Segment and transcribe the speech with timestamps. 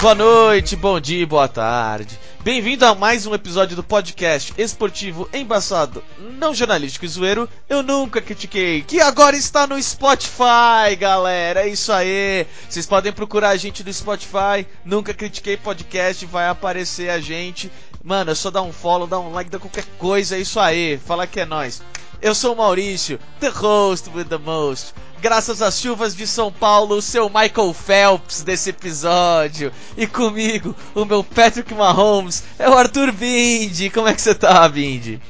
[0.00, 2.18] Boa noite, bom dia, boa tarde.
[2.42, 6.02] Bem-vindo a mais um episódio do podcast esportivo embaçado,
[6.38, 11.92] não jornalístico e zoeiro, eu nunca critiquei, que agora está no Spotify, galera, é isso
[11.92, 12.46] aí.
[12.66, 17.70] Vocês podem procurar a gente no Spotify, nunca critiquei podcast, vai aparecer a gente.
[18.02, 20.96] Mano, é só dar um follow, dar um like, dar qualquer coisa, é isso aí,
[20.96, 21.82] fala que é nós.
[22.20, 27.02] Eu sou Maurício, the host with the most graças às chuvas de São Paulo, o
[27.02, 29.72] seu Michael Phelps desse episódio.
[29.96, 33.90] E comigo, o meu Patrick Mahomes, é o Arthur Bindi.
[33.90, 35.20] Como é que você tá, Bindi?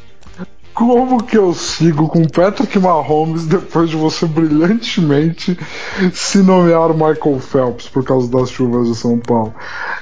[0.81, 5.55] Como que eu sigo com Patrick Mahomes depois de você brilhantemente
[6.15, 9.55] se nomear Michael Phelps por causa das chuvas de São Paulo?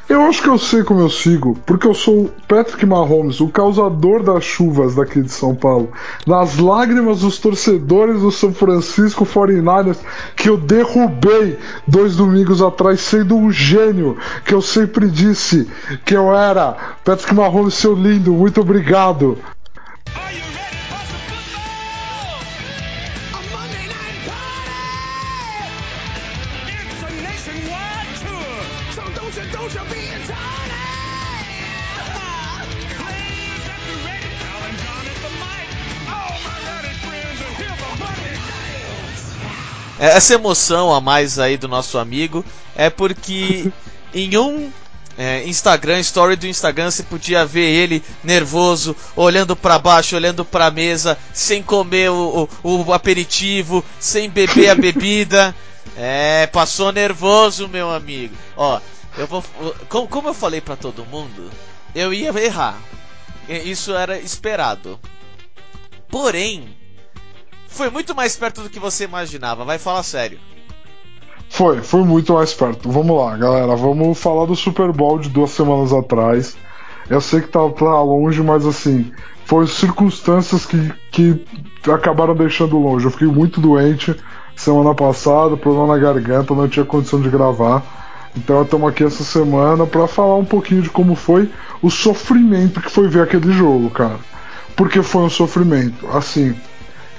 [0.08, 4.22] Eu acho que eu sei como eu sigo, porque eu sou Patrick Mahomes, o causador
[4.22, 5.90] das chuvas daqui de São Paulo.
[6.24, 9.98] Nas lágrimas dos torcedores do São Francisco 49ers
[10.36, 15.68] que eu derrubei dois domingos atrás, sendo um gênio, que eu sempre disse
[16.04, 16.76] que eu era.
[17.04, 19.36] Patrick Mahomes, seu lindo, muito obrigado.
[39.98, 42.44] Essa emoção a mais aí do nosso amigo
[42.76, 43.70] é porque
[44.14, 44.70] em um
[45.18, 50.66] é, Instagram, story do Instagram, você podia ver ele nervoso, olhando para baixo, olhando para
[50.66, 55.52] a mesa, sem comer o, o, o, aperitivo, sem beber a bebida.
[55.96, 58.32] É, passou nervoso, meu amigo.
[58.56, 58.80] Ó,
[59.16, 59.44] eu vou,
[59.88, 61.50] como, como eu falei para todo mundo,
[61.92, 62.80] eu ia errar.
[63.48, 65.00] Isso era esperado.
[66.08, 66.77] Porém,
[67.68, 70.40] foi muito mais perto do que você imaginava, vai falar sério.
[71.48, 72.90] Foi, foi muito mais perto.
[72.90, 76.56] Vamos lá, galera, vamos falar do Super Bowl de duas semanas atrás.
[77.08, 79.12] Eu sei que tá, tá longe, mas assim,
[79.44, 81.40] foram circunstâncias que, que
[81.90, 83.06] acabaram deixando longe.
[83.06, 84.14] Eu fiquei muito doente
[84.54, 87.82] semana passada, problema na garganta, não tinha condição de gravar.
[88.36, 92.90] Então estamos aqui essa semana para falar um pouquinho de como foi o sofrimento que
[92.90, 94.18] foi ver aquele jogo, cara.
[94.76, 96.06] Porque foi um sofrimento.
[96.08, 96.54] Assim,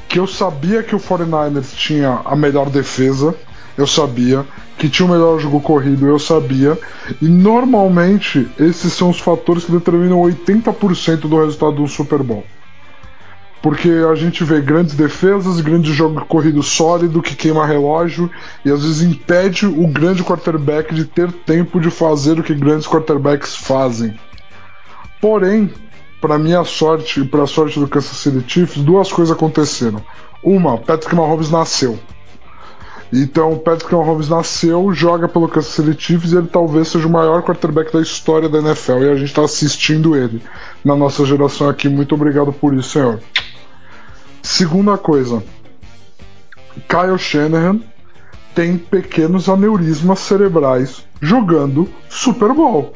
[0.09, 3.35] que eu sabia que o 49ers tinha a melhor defesa,
[3.77, 4.43] eu sabia.
[4.75, 6.77] Que tinha o melhor jogo corrido, eu sabia.
[7.21, 12.43] E normalmente esses são os fatores que determinam 80% do resultado do Super Bowl.
[13.61, 18.31] Porque a gente vê grandes defesas, grandes jogo corrido sólido que queima relógio
[18.63, 22.87] e às vezes impede o grande quarterback de ter tempo de fazer o que grandes
[22.87, 24.17] quarterbacks fazem.
[25.21, 25.69] Porém,
[26.22, 30.02] para minha sorte e para a sorte do Kansas City Chiefs, duas coisas aconteceram.
[30.44, 32.00] Uma, Patrick Mahomes nasceu.
[33.12, 37.41] Então, Patrick Mahomes nasceu, joga pelo Kansas City Chiefs e ele talvez seja o maior
[37.41, 40.41] quarterback da história da NFL e a gente está assistindo ele
[40.85, 41.90] na nossa geração aqui.
[41.90, 43.19] Muito obrigado por isso, senhor.
[44.44, 45.44] Segunda coisa,
[46.88, 47.80] Kyle Shanahan
[48.53, 52.94] tem pequenos aneurismas cerebrais jogando Super Bowl.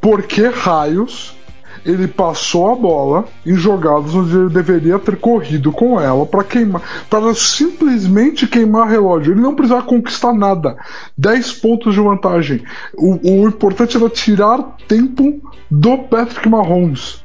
[0.00, 1.37] Por que raios
[1.84, 6.82] ele passou a bola em jogadas onde ele deveria ter corrido com ela para queimar,
[7.08, 9.32] para simplesmente queimar relógio.
[9.32, 10.76] Ele não precisava conquistar nada.
[11.16, 12.62] 10 pontos de vantagem.
[12.94, 15.40] O, o importante era tirar tempo
[15.70, 17.24] do Patrick Mahomes.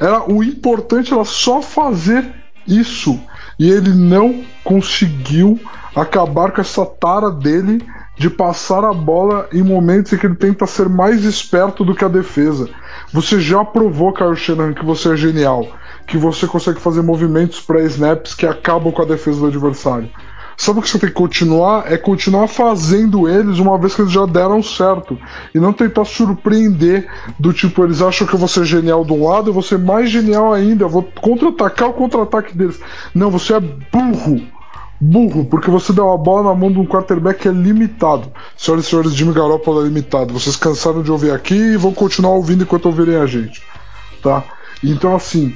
[0.00, 2.30] Era o importante era só fazer
[2.66, 3.18] isso.
[3.58, 5.58] E ele não conseguiu
[5.94, 7.82] acabar com essa tara dele
[8.16, 12.04] de passar a bola em momentos em que ele tenta ser mais esperto do que
[12.04, 12.68] a defesa.
[13.12, 15.66] Você já provou, Kyle Shanahan, que você é genial,
[16.06, 20.10] que você consegue fazer movimentos pré-snaps que acabam com a defesa do adversário.
[20.56, 21.92] Sabe o que você tem que continuar?
[21.92, 25.18] É continuar fazendo eles uma vez que eles já deram certo.
[25.54, 27.06] E não tentar surpreender
[27.38, 29.78] do tipo, eles acham que eu vou ser genial de um lado, eu vou ser
[29.78, 32.80] mais genial ainda, eu vou contra-atacar o contra-ataque deles.
[33.14, 34.55] Não, você é burro
[35.00, 38.32] burro, porque você deu a bola na mão de um quarterback que é limitado.
[38.56, 40.32] Senhoras e senhores, Jimmy Garoppolo é limitado.
[40.32, 43.62] Vocês cansaram de ouvir aqui e vão continuar ouvindo enquanto ouvirem a gente.
[44.22, 44.42] Tá?
[44.82, 45.54] Então, assim,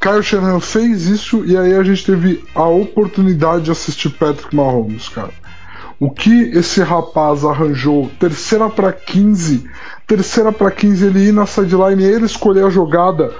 [0.00, 5.08] Kyle Shanahan fez isso e aí a gente teve a oportunidade de assistir Patrick Mahomes,
[5.08, 5.30] cara.
[6.00, 9.64] O que esse rapaz arranjou, terceira para 15,
[10.04, 13.32] terceira para 15, ele ir na sideline, ele escolher a jogada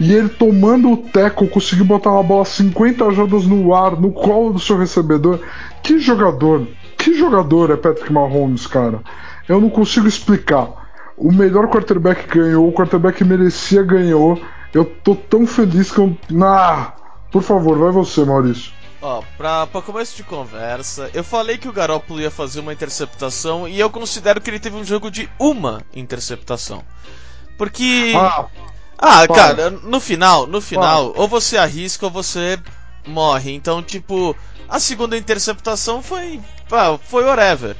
[0.00, 4.52] e ele tomando o teco conseguiu botar uma bola 50 jardas no ar, no colo
[4.52, 5.40] do seu recebedor.
[5.82, 6.66] Que jogador,
[6.96, 9.00] que jogador é Patrick Mahomes, cara?
[9.48, 10.86] Eu não consigo explicar.
[11.16, 14.40] o melhor quarterback ganhou, o quarterback que merecia ganhou.
[14.72, 16.16] Eu tô tão feliz que eu.
[16.42, 16.92] Ah,
[17.32, 18.72] por favor, vai você, Maurício.
[19.00, 23.68] Ó, pra, pra começo de conversa, eu falei que o Garoppolo ia fazer uma interceptação
[23.68, 26.82] e eu considero que ele teve um jogo de uma interceptação.
[27.56, 28.12] Porque.
[28.16, 28.46] Ah,
[28.98, 29.34] Ah, Para.
[29.34, 32.58] cara, no final, no final, ou você arrisca ou você
[33.06, 33.52] morre.
[33.52, 34.36] Então, tipo,
[34.68, 36.40] a segunda interceptação foi.
[36.70, 37.76] Ah, foi whatever.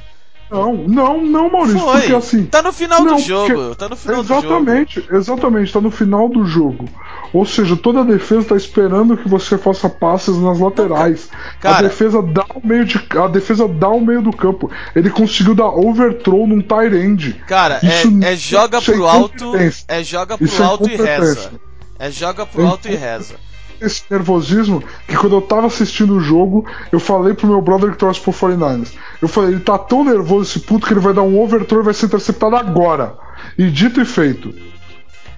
[0.51, 1.99] Não, não, não, Maurício, Foi.
[2.01, 2.45] porque assim.
[2.45, 3.53] Tá no final Não, do jogo.
[3.53, 4.39] porque- Tá no final do jogo.
[4.45, 6.89] Exatamente, exatamente, tá no final do jogo.
[7.31, 11.29] Ou seja, toda a defesa tá esperando que você faça passes nas laterais.
[11.61, 14.71] Cara- a defesa dá o meio de a defesa dá o meio do campo.
[14.95, 17.33] Ele conseguiu dar overthrow num tight end.
[17.47, 19.51] Cara, Isso é, é joga isso é pro alto.
[19.87, 21.51] É joga pro Isso é alto e reza.
[21.99, 23.35] É joga pro É alto e reza.
[23.81, 27.97] Esse nervosismo que quando eu tava assistindo o jogo, eu falei pro meu brother que
[27.97, 28.93] torce pro 49ers.
[29.21, 31.85] Eu falei, ele tá tão nervoso esse puto que ele vai dar um overthrow e
[31.85, 33.17] vai ser interceptado agora.
[33.57, 34.53] E dito e feito.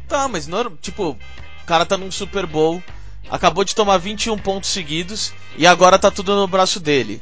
[0.07, 2.83] Tá, mas não, tipo, o cara tá num Super Bowl,
[3.29, 7.21] acabou de tomar 21 pontos seguidos e agora tá tudo no braço dele.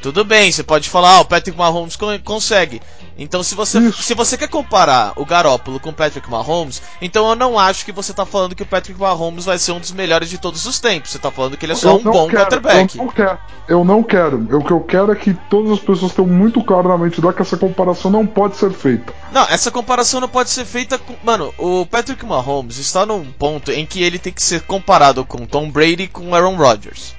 [0.00, 2.80] Tudo bem, você pode falar, ah, o Patrick Mahomes con- consegue.
[3.20, 4.00] Então se você, Isso.
[4.04, 7.90] se você quer comparar o Garópolo com o Patrick Mahomes, então eu não acho que
[7.90, 10.78] você tá falando que o Patrick Mahomes vai ser um dos melhores de todos os
[10.78, 11.10] tempos.
[11.10, 12.96] Você tá falando que ele é só Eu um não bom quero, quarterback.
[12.96, 13.38] Eu não quero.
[13.68, 14.56] Eu não quero.
[14.56, 17.32] O que eu quero é que todas as pessoas tenham muito claro na mente dela
[17.32, 19.12] que essa comparação não pode ser feita.
[19.32, 21.14] Não, essa comparação não pode ser feita com.
[21.24, 25.44] Mano, o Patrick Mahomes está num ponto em que ele tem que ser comparado com
[25.44, 27.17] Tom Brady e com Aaron Rodgers.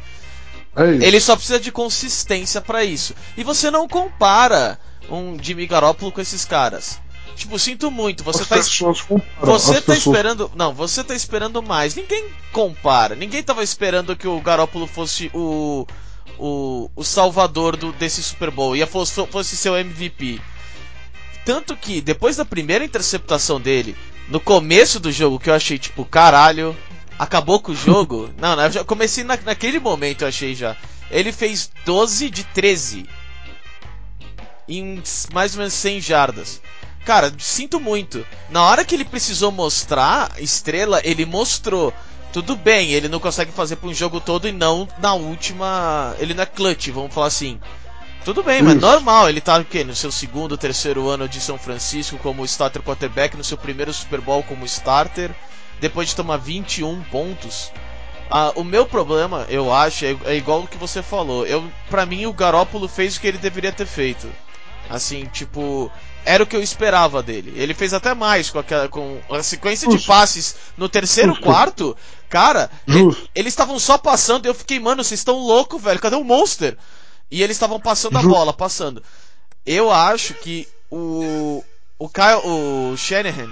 [0.76, 1.06] É.
[1.06, 3.14] Ele só precisa de consistência pra isso.
[3.38, 4.80] E você não compara
[5.10, 7.00] um Jimmy Garoppolo com esses caras.
[7.36, 10.52] Tipo, sinto muito, você as tá, es- pessoas comparam, você as tá pessoas- esperando.
[10.56, 11.96] Não, você tá esperando mais.
[11.96, 13.16] Ninguém compara.
[13.16, 15.86] Ninguém tava esperando que o Garoppolo fosse o.
[16.42, 18.74] O, o salvador do, desse Super Bowl.
[18.74, 20.40] Ia fosse, fosse seu MVP.
[21.44, 23.94] Tanto que depois da primeira interceptação dele,
[24.30, 26.74] no começo do jogo, que eu achei tipo, caralho,
[27.20, 28.30] acabou com o jogo.
[28.40, 30.76] não, não, eu já comecei na- naquele momento, eu achei já.
[31.12, 33.06] Ele fez 12 de 13
[34.68, 35.02] em
[35.34, 36.62] mais ou menos 100 jardas.
[37.06, 38.26] Cara, sinto muito.
[38.50, 41.94] Na hora que ele precisou mostrar estrela, ele mostrou.
[42.32, 46.16] Tudo bem, ele não consegue fazer por um jogo todo e não na última.
[46.20, 47.60] Ele não é clutch, vamos falar assim.
[48.24, 49.84] Tudo bem, mas normal, ele tá o quê?
[49.84, 54.22] No seu segundo, terceiro ano de São Francisco como starter quarterback, no seu primeiro Super
[54.22, 55.32] Bowl como starter,
[55.80, 57.72] depois de tomar 21 pontos.
[58.32, 61.46] Ah, o meu problema, eu acho, é, é igual o que você falou.
[61.48, 64.28] Eu, para mim, o Garópolo fez o que ele deveria ter feito.
[64.88, 65.92] Assim, tipo,
[66.26, 67.54] era o que eu esperava dele.
[67.56, 70.08] Ele fez até mais com, aquela, com a sequência de Justo.
[70.08, 71.44] passes no terceiro Justo.
[71.44, 71.98] quarto.
[72.30, 73.24] Cara, Justo.
[73.24, 76.00] e- eles estavam só passando e eu fiquei, mano, vocês estão loucos, velho.
[76.00, 76.78] Cadê o Monster?
[77.32, 78.36] E eles estavam passando a Justo.
[78.36, 79.04] bola, passando.
[79.66, 81.64] Eu acho que o.
[81.98, 82.42] O Kyle.
[82.46, 83.50] O Shanahan.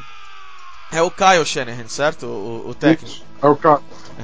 [0.92, 2.26] É o Kyle Shanahan, certo?
[2.26, 3.14] O, o técnico.
[3.14, 3.24] Isso.
[3.42, 3.82] É o cara.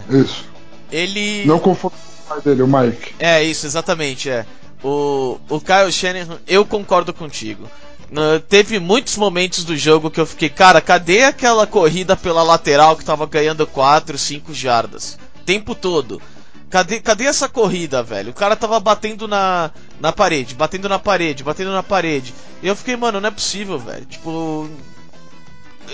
[0.10, 0.45] Isso.
[0.92, 1.44] Ele.
[1.45, 3.15] Não confunda com o pai dele, o Mike.
[3.19, 4.45] É, isso, exatamente, é.
[4.83, 7.69] O, o Kyle Shanahan, eu concordo contigo.
[8.12, 12.95] Na- teve muitos momentos do jogo que eu fiquei, cara, cadê aquela corrida pela lateral
[12.95, 15.18] que tava ganhando 4, 5 jardas?
[15.45, 16.21] Tempo todo.
[16.69, 18.31] Cadê, cadê essa corrida, velho?
[18.31, 19.69] O cara tava batendo na,
[20.00, 22.33] na parede, batendo na parede, batendo na parede.
[22.63, 24.06] E eu fiquei, mano, não é possível, velho.
[24.06, 24.69] Tipo.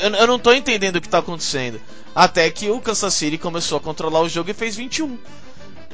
[0.01, 1.79] Eu, eu não tô entendendo o que tá acontecendo.
[2.15, 5.17] Até que o Kansas City começou a controlar o jogo e fez 21.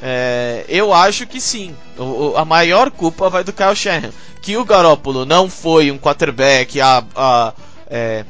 [0.01, 1.75] É, eu acho que sim.
[1.97, 4.11] O- o- a maior culpa vai do Kyle Shanahan.
[4.41, 7.53] Que o Garoppolo não foi um quarterback a, a,
[7.87, 8.25] é,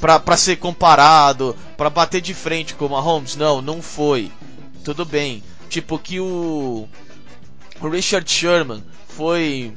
[0.00, 3.36] pra, pra ser comparado, pra bater de frente com o Mahomes.
[3.36, 4.30] Não, não foi.
[4.84, 5.42] Tudo bem.
[5.68, 6.88] Tipo que o,
[7.80, 9.72] o Richard Sherman foi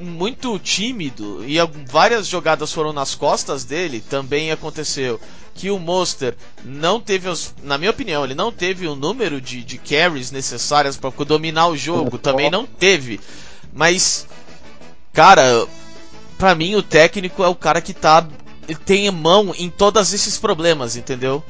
[0.00, 5.20] muito tímido e várias jogadas foram nas costas dele, também aconteceu.
[5.54, 9.62] Que o Monster não teve, os, na minha opinião, ele não teve o número de,
[9.62, 13.20] de carries necessárias para dominar o jogo, também não teve.
[13.72, 14.26] Mas,
[15.12, 15.66] cara,
[16.38, 18.26] pra mim o técnico é o cara que tá
[18.86, 21.44] tem mão em todos esses problemas, entendeu?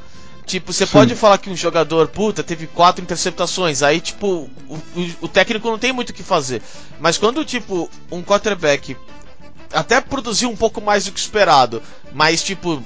[0.47, 5.15] Tipo, você pode falar que um jogador, puta, teve quatro interceptações, aí, tipo, o, o-
[5.23, 6.61] o técnico não tem muito o que fazer.
[7.01, 8.95] Mas quando, tipo, um quarterback
[9.73, 11.83] até produziu um pouco mais do que esperado,
[12.13, 12.83] mas, tipo,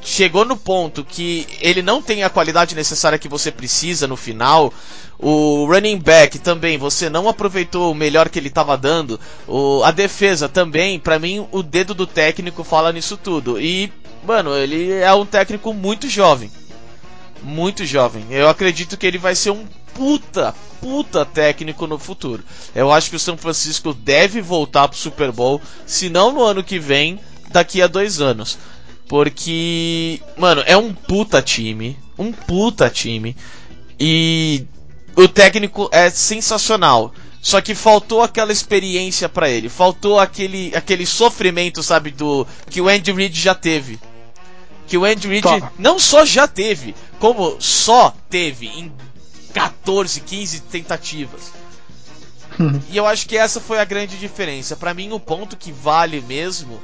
[0.00, 4.72] chegou no ponto que ele não tem a qualidade necessária que você precisa no final.
[5.18, 9.18] O running back também, você não aproveitou o melhor que ele estava dando.
[9.48, 13.60] O, a defesa também, pra mim, o dedo do técnico fala nisso tudo.
[13.60, 13.92] E,
[14.24, 16.48] mano, ele é um técnico muito jovem.
[17.42, 18.26] Muito jovem.
[18.30, 22.44] Eu acredito que ele vai ser um puta, puta técnico no futuro.
[22.74, 26.62] Eu acho que o São Francisco deve voltar pro Super Bowl, se não no ano
[26.62, 27.18] que vem,
[27.50, 28.58] daqui a dois anos.
[29.08, 31.98] Porque, mano, é um puta time.
[32.18, 33.34] Um puta time.
[33.98, 34.66] E
[35.16, 37.12] o técnico é sensacional.
[37.40, 42.88] Só que faltou aquela experiência para ele, faltou aquele, aquele sofrimento, sabe, do que o
[42.88, 43.98] Andy Reid já teve.
[44.88, 45.46] Que o Andy Reid
[45.78, 48.92] não só já teve, como só teve em
[49.52, 51.52] 14, 15 tentativas.
[52.58, 52.80] Uhum.
[52.90, 54.74] E eu acho que essa foi a grande diferença.
[54.74, 56.80] Para mim, o ponto que vale mesmo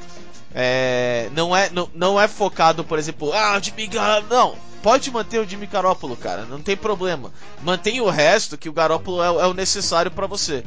[0.54, 4.28] é, não, é, não, não é focado, por exemplo, ah, o Jimmy Garoppolo.
[4.30, 7.32] Não, pode manter o Jimmy Garoppolo, cara, não tem problema.
[7.62, 10.62] Mantém o resto, que o Garoppolo é, é o necessário para você.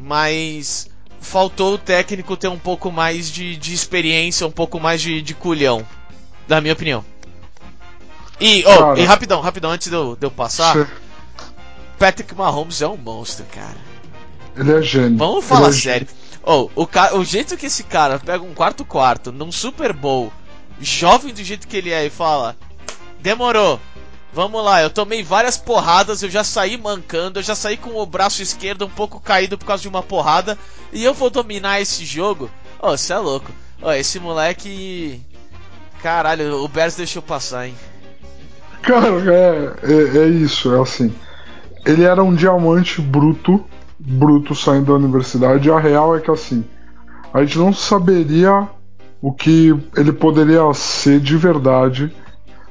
[0.00, 0.88] Mas
[1.20, 5.32] faltou o técnico ter um pouco mais de, de experiência, um pouco mais de, de
[5.32, 5.86] culhão,
[6.48, 7.04] na minha opinião.
[8.40, 10.88] E, oh, e rapidão, rapidão, antes de eu, de eu passar.
[11.98, 13.76] Patrick Mahomes é um monstro, cara.
[14.56, 15.16] Ele é gênio.
[15.16, 16.08] Vamos falar é sério.
[16.42, 17.14] Oh, o, ca...
[17.14, 20.32] o jeito que esse cara pega um quarto quarto num Super Bowl,
[20.80, 22.56] jovem do jeito que ele é, e fala:
[23.20, 23.80] Demorou.
[24.32, 28.04] Vamos lá, eu tomei várias porradas, eu já saí mancando, eu já saí com o
[28.04, 30.58] braço esquerdo um pouco caído por causa de uma porrada,
[30.92, 32.50] e eu vou dominar esse jogo.
[32.82, 33.52] Ô, oh, você é louco.
[33.80, 35.22] Ó, oh, esse moleque.
[36.04, 37.74] Caralho, o Bears deixou passar, hein?
[38.82, 41.10] Cara, é, é, é isso, é assim.
[41.86, 43.64] Ele era um diamante bruto
[43.98, 45.70] bruto saindo da universidade.
[45.70, 46.62] A real é que assim,
[47.32, 48.68] a gente não saberia
[49.22, 52.14] o que ele poderia ser de verdade.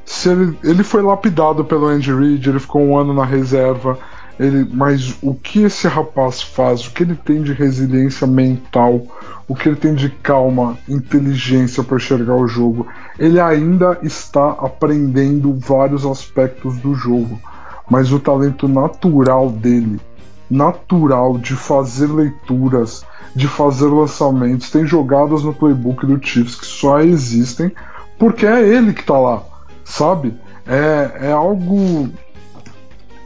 [0.05, 3.97] Se ele, ele foi lapidado pelo Andy Reid, ele ficou um ano na reserva.
[4.39, 9.07] Ele, mas o que esse rapaz faz, o que ele tem de resiliência mental,
[9.53, 12.87] o que ele tem de calma, inteligência para enxergar o jogo,
[13.19, 17.39] ele ainda está aprendendo vários aspectos do jogo.
[17.87, 20.01] Mas o talento natural dele
[20.49, 23.05] natural de fazer leituras,
[23.35, 24.71] de fazer lançamentos.
[24.71, 27.71] Tem jogadas no playbook do Chiefs que só existem
[28.17, 29.43] porque é ele que tá lá,
[29.85, 30.33] sabe?
[30.65, 32.09] É, é algo.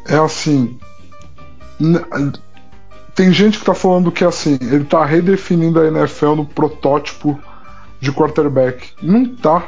[0.06, 0.78] É assim.
[3.18, 7.38] Tem gente que tá falando que assim, ele tá redefinindo a NFL no protótipo
[8.00, 8.92] de quarterback.
[9.02, 9.64] Não tá.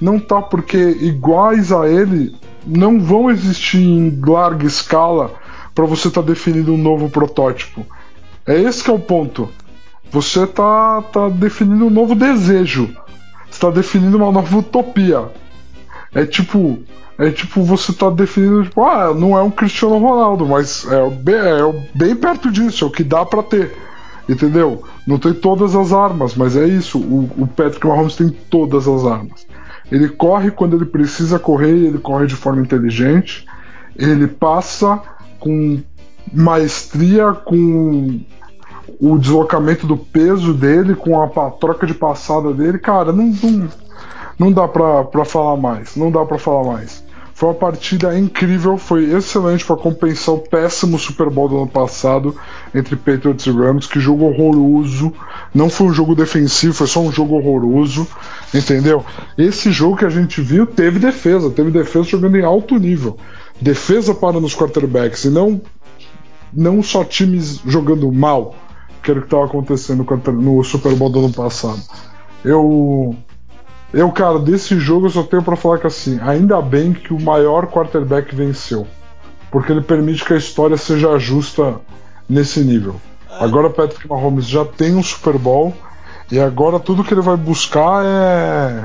[0.00, 2.34] Não tá porque iguais a ele
[2.66, 5.32] não vão existir em larga escala
[5.72, 7.86] para você estar tá definindo um novo protótipo.
[8.44, 9.48] É esse que é o ponto.
[10.10, 12.92] Você tá, tá definindo um novo desejo.
[13.48, 15.30] está definindo uma nova utopia.
[16.12, 16.82] É tipo,
[17.18, 21.34] é tipo você tá definindo, tipo, ah, não é um Cristiano Ronaldo, mas é bem,
[21.34, 23.76] é bem perto disso, é o que dá para ter.
[24.28, 24.84] Entendeu?
[25.06, 26.98] Não tem todas as armas, mas é isso.
[26.98, 29.46] O, o Patrick Mahomes tem todas as armas.
[29.90, 33.44] Ele corre quando ele precisa correr, ele corre de forma inteligente.
[33.96, 35.02] Ele passa
[35.40, 35.82] com
[36.32, 38.20] maestria, com
[39.00, 43.68] o deslocamento do peso dele, com a troca de passada dele, cara, não, não,
[44.38, 45.96] não dá pra falar mais.
[45.96, 47.04] Não dá pra falar mais.
[47.34, 52.36] Foi uma partida incrível, foi excelente para compensar o péssimo Super Bowl do ano passado
[52.74, 53.86] entre Patriots e Rams.
[53.86, 55.12] Que jogo horroroso.
[55.54, 58.06] Não foi um jogo defensivo, foi só um jogo horroroso.
[58.54, 59.04] Entendeu?
[59.36, 63.18] Esse jogo que a gente viu teve defesa, teve defesa jogando em alto nível
[63.62, 65.60] defesa para nos quarterbacks e não,
[66.52, 68.54] não só times jogando mal,
[69.02, 71.80] que era o que estava acontecendo no Super Bowl do ano passado.
[72.44, 73.14] Eu,
[73.92, 77.20] eu, cara, desse jogo eu só tenho para falar que assim, ainda bem que o
[77.20, 78.86] maior quarterback venceu,
[79.50, 81.80] porque ele permite que a história seja justa
[82.28, 83.00] nesse nível.
[83.30, 85.74] Agora Patrick Mahomes já tem um Super Bowl
[86.30, 88.84] e agora tudo que ele vai buscar é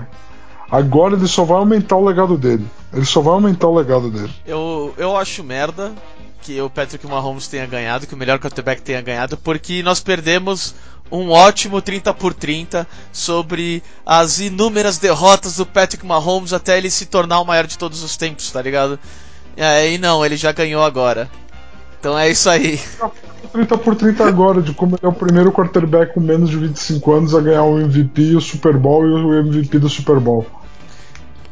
[0.69, 2.65] Agora ele só vai aumentar o legado dele.
[2.93, 4.33] Ele só vai aumentar o legado dele.
[4.45, 5.93] Eu, eu acho merda
[6.47, 10.73] que o Patrick Mahomes tenha ganhado, que o melhor quarterback tenha ganhado, porque nós perdemos
[11.11, 17.05] um ótimo 30 por 30 sobre as inúmeras derrotas do Patrick Mahomes até ele se
[17.05, 18.97] tornar o maior de todos os tempos, tá ligado?
[19.57, 21.29] É, e não, ele já ganhou agora.
[21.99, 22.79] Então é isso aí.
[23.51, 27.11] 30 por 30 agora, de como ele é o primeiro quarterback com menos de 25
[27.11, 30.45] anos a ganhar o MVP, o Super Bowl e o MVP do Super Bowl.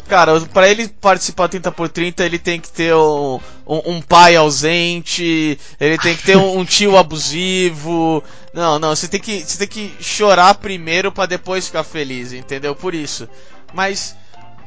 [0.07, 4.35] Cara, para ele participar 30 por 30, ele tem que ter um, um, um pai
[4.35, 8.23] ausente, ele tem que ter um, um, tio abusivo.
[8.53, 12.75] Não, não, você tem que, você tem que chorar primeiro para depois ficar feliz, entendeu?
[12.75, 13.27] Por isso.
[13.73, 14.15] Mas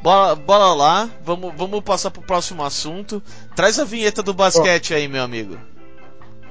[0.02, 3.22] bola, bola lá, vamos, vamos passar pro próximo assunto.
[3.54, 5.56] Traz a vinheta do basquete aí, meu amigo.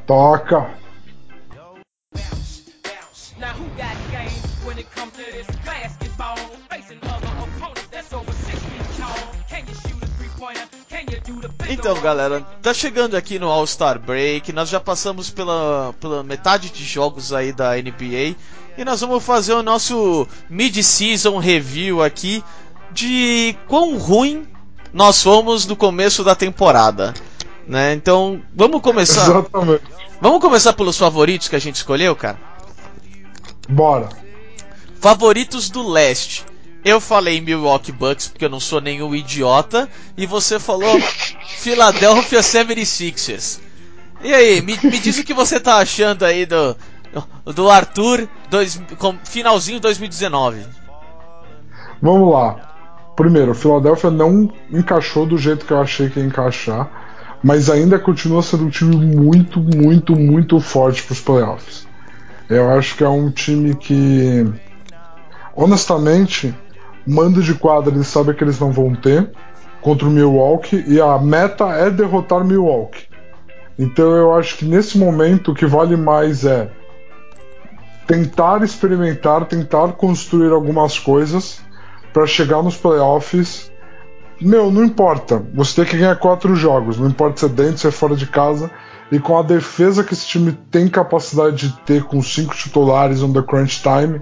[0.05, 0.73] Toca.
[11.69, 14.53] Então, galera, tá chegando aqui no All-Star Break.
[14.53, 18.35] Nós já passamos pela, pela metade de jogos aí da NBA.
[18.77, 22.43] E nós vamos fazer o nosso mid-season review aqui
[22.91, 24.47] de quão ruim
[24.93, 27.13] nós fomos no começo da temporada.
[27.67, 27.93] Né?
[27.93, 29.27] Então, vamos começar.
[29.29, 29.83] Exatamente.
[30.21, 32.39] Vamos começar pelos favoritos que a gente escolheu, cara?
[33.69, 34.09] Bora.
[34.99, 36.45] Favoritos do leste.
[36.87, 39.89] Eu falei Milwaukee Bucks porque eu não sou nenhum idiota.
[40.15, 40.97] E você falou
[41.59, 43.59] Philadelphia 76ers.
[44.21, 46.77] E aí, me, me diz o que você tá achando aí do,
[47.53, 50.65] do Arthur dois, com, finalzinho 2019.
[52.01, 52.55] Vamos lá.
[53.17, 56.89] Primeiro, Philadelphia não encaixou do jeito que eu achei que ia encaixar,
[57.43, 61.85] mas ainda continua sendo um time muito, muito, muito forte para os playoffs.
[62.49, 64.47] Eu acho que é um time que,
[65.53, 66.55] honestamente,
[67.07, 69.31] mando de quadra eles sabem que eles não vão ter
[69.81, 73.07] contra o Milwaukee e a meta é derrotar Milwaukee.
[73.79, 76.69] Então eu acho que nesse momento o que vale mais é
[78.05, 81.61] tentar experimentar, tentar construir algumas coisas
[82.11, 83.71] para chegar nos playoffs.
[84.41, 85.43] Meu, não importa.
[85.53, 86.97] Você tem que ganhar quatro jogos.
[86.97, 88.71] Não importa se é dentro, se é fora de casa.
[89.11, 93.41] E com a defesa que esse time tem capacidade de ter com cinco titulares the
[93.41, 94.21] crunch time,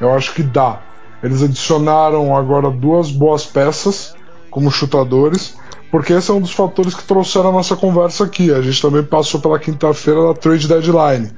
[0.00, 0.80] eu acho que dá.
[1.22, 4.14] Eles adicionaram agora duas boas peças
[4.50, 5.56] como chutadores,
[5.90, 8.52] porque esse é um dos fatores que trouxeram a nossa conversa aqui.
[8.52, 11.30] A gente também passou pela quinta-feira da trade deadline.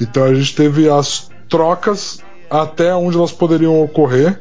[0.00, 4.40] Então a gente teve as trocas até onde elas poderiam ocorrer.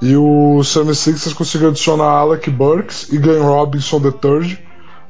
[0.00, 4.58] E o 76ers conseguiu adicionar Alec Burks e Glenn Robinson III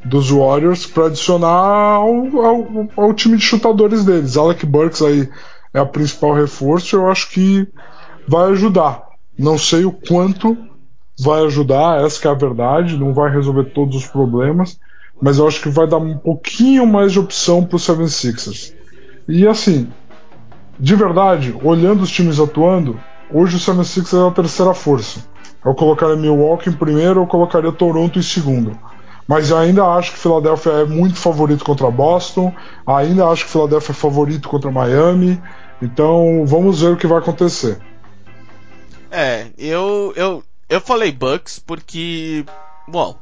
[0.04, 4.36] dos Warriors para adicionar ao, ao, ao, time de chutadores deles.
[4.36, 5.28] Alec Burks aí
[5.74, 6.94] é a principal reforço.
[6.94, 7.66] Eu acho que
[8.28, 9.02] vai ajudar.
[9.38, 10.56] Não sei o quanto
[11.18, 12.96] vai ajudar, essa é a verdade.
[12.96, 14.78] Não vai resolver todos os problemas,
[15.20, 18.74] mas eu acho que vai dar um pouquinho mais de opção para o 76ers.
[19.28, 19.88] E assim,
[20.78, 22.98] de verdade, olhando os times atuando,
[23.32, 25.20] hoje o 76ers é a terceira força.
[25.64, 28.78] Eu colocaria Milwaukee em primeiro, eu colocaria Toronto em segundo.
[29.26, 32.54] Mas ainda acho que Philadelphia é muito favorito contra Boston,
[32.86, 35.40] ainda acho que Philadelphia é favorito contra Miami.
[35.82, 37.78] Então vamos ver o que vai acontecer.
[39.16, 42.44] É, eu eu eu falei Bucks porque,
[42.86, 43.18] bom,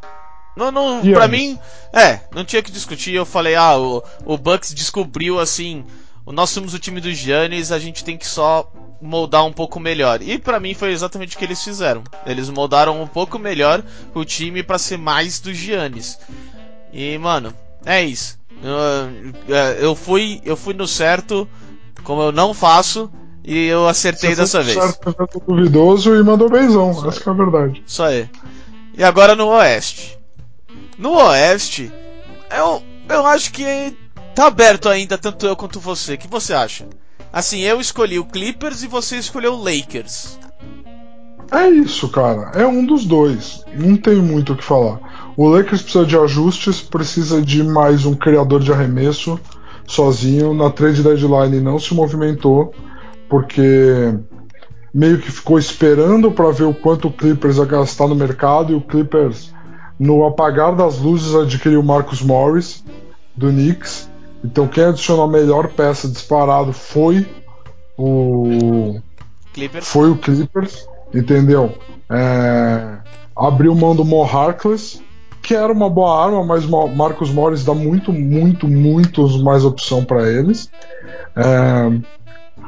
[0.57, 1.57] não, não, pra mim,
[1.92, 3.14] é, não tinha que discutir.
[3.14, 5.85] Eu falei, ah, o, o Bucks descobriu assim.
[6.26, 10.20] Nós somos o time dos Giannis, a gente tem que só moldar um pouco melhor.
[10.20, 12.02] E para mim foi exatamente o que eles fizeram.
[12.26, 16.18] Eles moldaram um pouco melhor o time para ser mais dos Giannis.
[16.92, 17.54] E, mano,
[17.87, 18.37] é isso.
[18.61, 21.48] Eu, é, eu, fui, eu fui no certo,
[22.02, 23.12] como eu não faço,
[23.44, 24.98] e eu acertei dessa vez.
[25.46, 27.83] Duvidoso e mandou benzão, essa é a verdade.
[27.87, 28.28] Isso aí.
[28.96, 30.18] E agora no Oeste.
[30.96, 31.92] No Oeste,
[32.50, 33.94] eu, eu acho que
[34.35, 36.14] tá aberto ainda, tanto eu quanto você.
[36.14, 36.87] O que você acha?
[37.33, 40.38] Assim, eu escolhi o Clippers e você escolheu o Lakers.
[41.50, 42.52] É isso, cara.
[42.54, 43.64] É um dos dois.
[43.74, 45.33] Não tem muito o que falar.
[45.37, 49.38] O Lakers precisa de ajustes, precisa de mais um criador de arremesso
[49.87, 50.54] sozinho.
[50.54, 52.72] Na trade deadline não se movimentou,
[53.28, 54.14] porque
[54.92, 58.76] meio que ficou esperando para ver o quanto o Clippers ia gastar no mercado e
[58.76, 59.52] o Clippers
[59.98, 62.84] no apagar das luzes, adquiriu o Marcus Morris,
[63.34, 64.08] do Knicks.
[64.44, 67.26] Então quem adicionou a melhor peça disparado foi
[67.96, 69.00] o.
[69.52, 69.88] Clippers.
[69.88, 71.72] Foi o Clippers, entendeu?
[72.10, 72.98] É...
[73.37, 75.00] Abriu mão do Mo Harkless,
[75.42, 80.04] que era uma boa arma, mas o Marcus Morris dá muito, muito, muito mais opção
[80.04, 80.70] para eles.
[81.37, 82.23] É...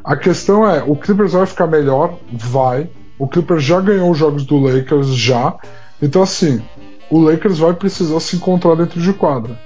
[0.06, 2.16] A questão é, o Clippers vai ficar melhor?
[2.32, 2.88] Vai.
[3.18, 5.56] O Clippers já ganhou os jogos do Lakers, já.
[6.00, 6.62] Então assim,
[7.10, 9.58] o Lakers vai precisar se encontrar dentro de quadra.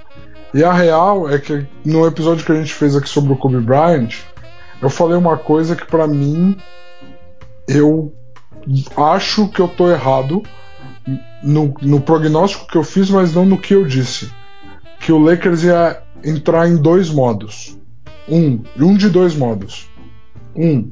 [0.51, 3.59] E a real é que no episódio que a gente fez aqui sobre o Kobe
[3.59, 4.15] Bryant,
[4.81, 6.57] eu falei uma coisa que para mim
[7.67, 8.11] eu
[8.97, 10.41] acho que eu tô errado
[11.43, 14.31] no, no prognóstico que eu fiz, mas não no que eu disse.
[14.99, 17.77] Que o Lakers ia entrar em dois modos.
[18.27, 19.90] Um, um de dois modos.
[20.55, 20.89] Um,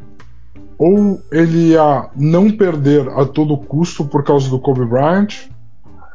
[0.78, 5.50] ou ele ia não perder a todo custo por causa do Kobe Bryant,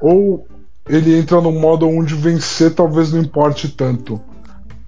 [0.01, 0.47] ou
[0.89, 4.21] ele entra no modo onde vencer talvez não importe tanto,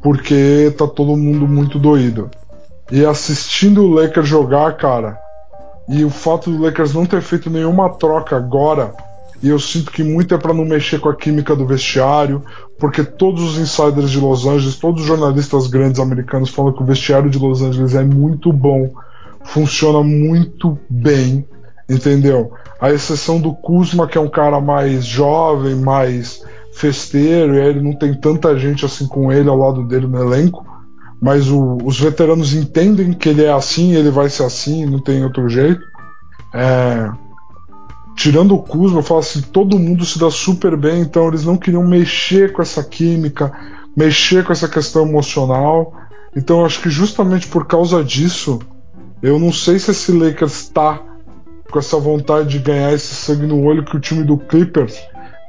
[0.02, 2.30] porque tá todo mundo muito doído.
[2.90, 5.18] E assistindo o Lakers jogar, cara,
[5.88, 8.94] e o fato do Lakers não ter feito nenhuma troca agora,
[9.42, 12.42] e eu sinto que muito é para não mexer com a química do vestiário,
[12.78, 16.86] porque todos os insiders de Los Angeles, todos os jornalistas grandes americanos falam que o
[16.86, 18.90] vestiário de Los Angeles é muito bom,
[19.44, 21.46] funciona muito bem,
[21.88, 22.52] entendeu?
[22.80, 27.94] A exceção do Kuzma, que é um cara mais jovem, mais festeiro, e ele não
[27.94, 30.64] tem tanta gente assim com ele ao lado dele no elenco.
[31.20, 35.24] Mas o, os veteranos entendem que ele é assim, ele vai ser assim, não tem
[35.24, 35.80] outro jeito.
[36.54, 37.10] É...
[38.16, 41.56] tirando o Kuzma, eu falo assim, todo mundo se dá super bem, então eles não
[41.56, 43.52] queriam mexer com essa química,
[43.94, 45.92] mexer com essa questão emocional.
[46.34, 48.58] Então acho que justamente por causa disso,
[49.22, 51.00] eu não sei se esse Lakers está
[51.70, 54.98] com essa vontade de ganhar esse sangue no olho que o time do Clippers,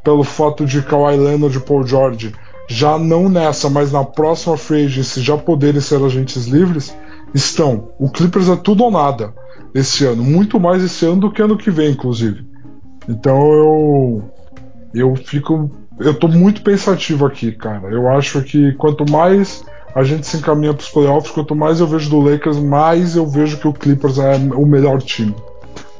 [0.03, 2.33] pelo fato de Kawhi Leonard e Paul George
[2.69, 6.93] já não nessa, mas na próxima free agency já poderem ser agentes livres,
[7.33, 7.91] estão.
[7.97, 9.33] O Clippers é tudo ou nada
[9.73, 12.45] esse ano, muito mais esse ano do que ano que vem, inclusive.
[13.07, 14.31] Então eu
[14.93, 17.89] eu fico eu tô muito pensativo aqui, cara.
[17.89, 19.63] Eu acho que quanto mais
[19.95, 23.25] a gente se encaminha para os playoffs, quanto mais eu vejo do Lakers, mais eu
[23.25, 25.35] vejo que o Clippers é o melhor time.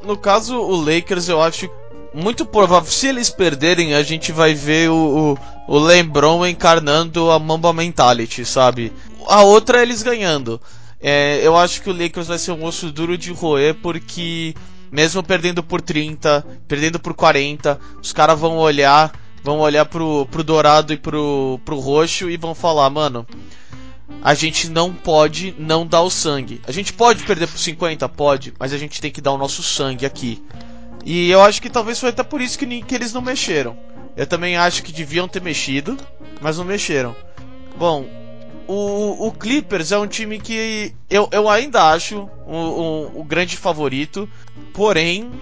[0.04, 1.68] No caso, o Lakers, eu acho
[2.14, 5.36] muito provável, se eles perderem, a gente vai ver o,
[5.68, 8.92] o, o LeBron encarnando a Mamba Mentality, sabe?
[9.26, 10.60] A outra é eles ganhando.
[11.00, 14.54] É, eu acho que o Lakers vai ser um osso duro de roer, porque
[14.90, 20.44] mesmo perdendo por 30, perdendo por 40, os caras vão olhar, vão olhar pro, pro
[20.44, 23.26] dourado e pro, pro roxo e vão falar, mano,
[24.22, 26.60] a gente não pode não dar o sangue.
[26.66, 28.08] A gente pode perder por 50?
[28.08, 30.42] Pode, mas a gente tem que dar o nosso sangue aqui.
[31.04, 33.76] E eu acho que talvez foi até por isso que, que eles não mexeram.
[34.16, 35.96] Eu também acho que deviam ter mexido,
[36.40, 37.14] mas não mexeram.
[37.78, 38.04] Bom,
[38.68, 43.56] o, o Clippers é um time que eu, eu ainda acho o, o, o grande
[43.56, 44.28] favorito,
[44.74, 45.32] porém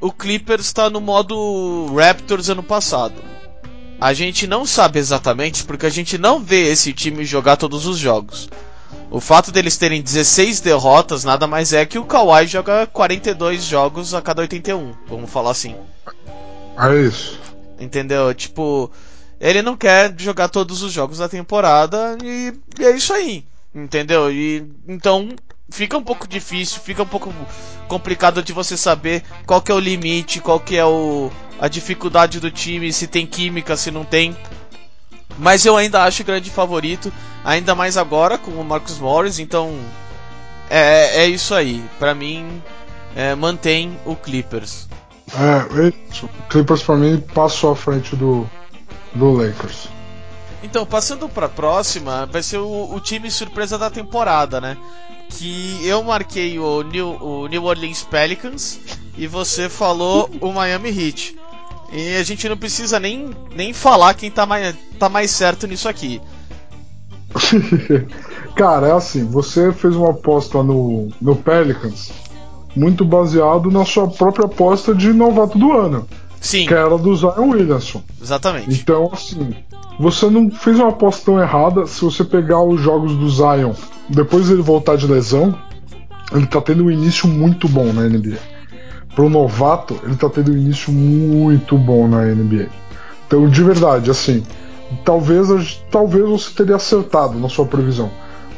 [0.00, 3.22] o Clippers está no modo Raptors ano passado.
[4.00, 7.98] A gente não sabe exatamente porque a gente não vê esse time jogar todos os
[7.98, 8.48] jogos.
[9.10, 14.14] O fato deles terem 16 derrotas nada mais é que o Kawhi joga 42 jogos
[14.14, 15.76] a cada 81, vamos falar assim.
[16.78, 17.38] É isso.
[17.78, 18.32] Entendeu?
[18.32, 18.90] Tipo,
[19.40, 23.44] ele não quer jogar todos os jogos da temporada e, e é isso aí.
[23.74, 24.30] Entendeu?
[24.30, 25.30] E então
[25.70, 27.32] fica um pouco difícil, fica um pouco
[27.88, 32.40] complicado de você saber qual que é o limite, qual que é o, a dificuldade
[32.40, 34.36] do time, se tem química, se não tem.
[35.38, 37.12] Mas eu ainda acho grande favorito,
[37.44, 39.78] ainda mais agora com o Marcus Morris, então
[40.68, 41.82] é, é isso aí.
[41.98, 42.60] Para mim,
[43.14, 44.88] é, mantém o Clippers.
[45.32, 46.24] É, é.
[46.24, 48.48] O Clippers para mim passou à frente do,
[49.14, 49.88] do Lakers.
[50.62, 54.76] Então, passando para a próxima, vai ser o, o, time surpresa da temporada, né?
[55.30, 58.78] Que eu marquei o New, o New Orleans Pelicans
[59.16, 61.36] e você falou o Miami Heat.
[61.92, 65.88] E a gente não precisa nem, nem falar quem tá mais, tá mais certo nisso
[65.88, 66.20] aqui.
[68.54, 72.12] Cara, é assim, você fez uma aposta no, no Pelicans
[72.76, 76.06] muito baseado na sua própria aposta de novato do ano.
[76.40, 76.66] Sim.
[76.66, 78.02] Que era do Zion Williamson.
[78.20, 78.80] Exatamente.
[78.80, 79.54] Então, assim,
[79.98, 83.74] você não fez uma aposta tão errada se você pegar os jogos do Zion
[84.10, 85.56] depois ele voltar de lesão.
[86.32, 88.38] Ele tá tendo um início muito bom na NBA.
[89.18, 92.68] Um novato, ele tá tendo um início muito bom na NBA.
[93.26, 94.42] Então, de verdade, assim,
[95.04, 98.10] talvez, talvez você teria acertado na sua previsão.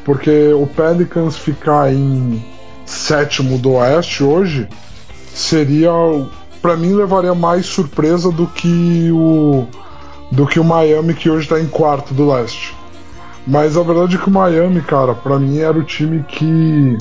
[0.04, 2.44] Porque o Pelicans ficar em
[2.86, 4.68] sétimo do Oeste hoje
[5.34, 5.90] seria,
[6.62, 9.66] para mim, levaria mais surpresa do que o
[10.30, 12.74] do que o Miami que hoje está em quarto do Leste.
[13.46, 16.96] Mas a verdade é que o Miami, cara, para mim era o time que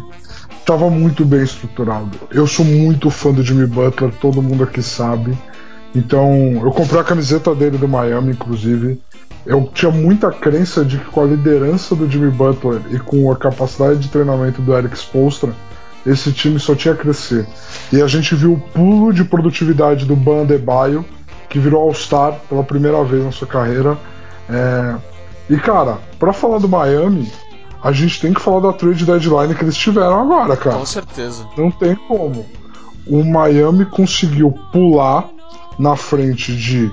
[0.60, 2.17] estava muito bem estruturado.
[2.32, 5.38] Eu sou muito fã do Jimmy Butler, todo mundo aqui sabe.
[5.95, 9.00] Então, eu comprei a camiseta dele do Miami, inclusive.
[9.45, 13.36] Eu tinha muita crença de que com a liderança do Jimmy Butler e com a
[13.36, 15.54] capacidade de treinamento do Eric Spoelstra,
[16.05, 17.47] esse time só tinha a crescer.
[17.91, 21.05] E a gente viu o pulo de produtividade do Ban Adebayo,
[21.49, 23.97] que virou All-Star pela primeira vez na sua carreira.
[24.49, 24.95] É...
[25.49, 27.31] E cara, para falar do Miami,
[27.83, 30.77] a gente tem que falar da trade deadline que eles tiveram agora, cara.
[30.77, 31.45] Com certeza.
[31.57, 32.45] Não tem como.
[33.07, 35.29] O Miami conseguiu pular
[35.77, 36.91] na frente de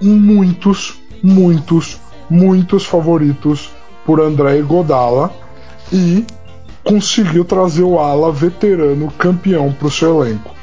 [0.00, 2.00] muitos, muitos,
[2.30, 3.70] muitos favoritos
[4.06, 5.32] por André Godala
[5.92, 6.24] e
[6.88, 10.54] conseguiu trazer o ala veterano campeão para o seu elenco.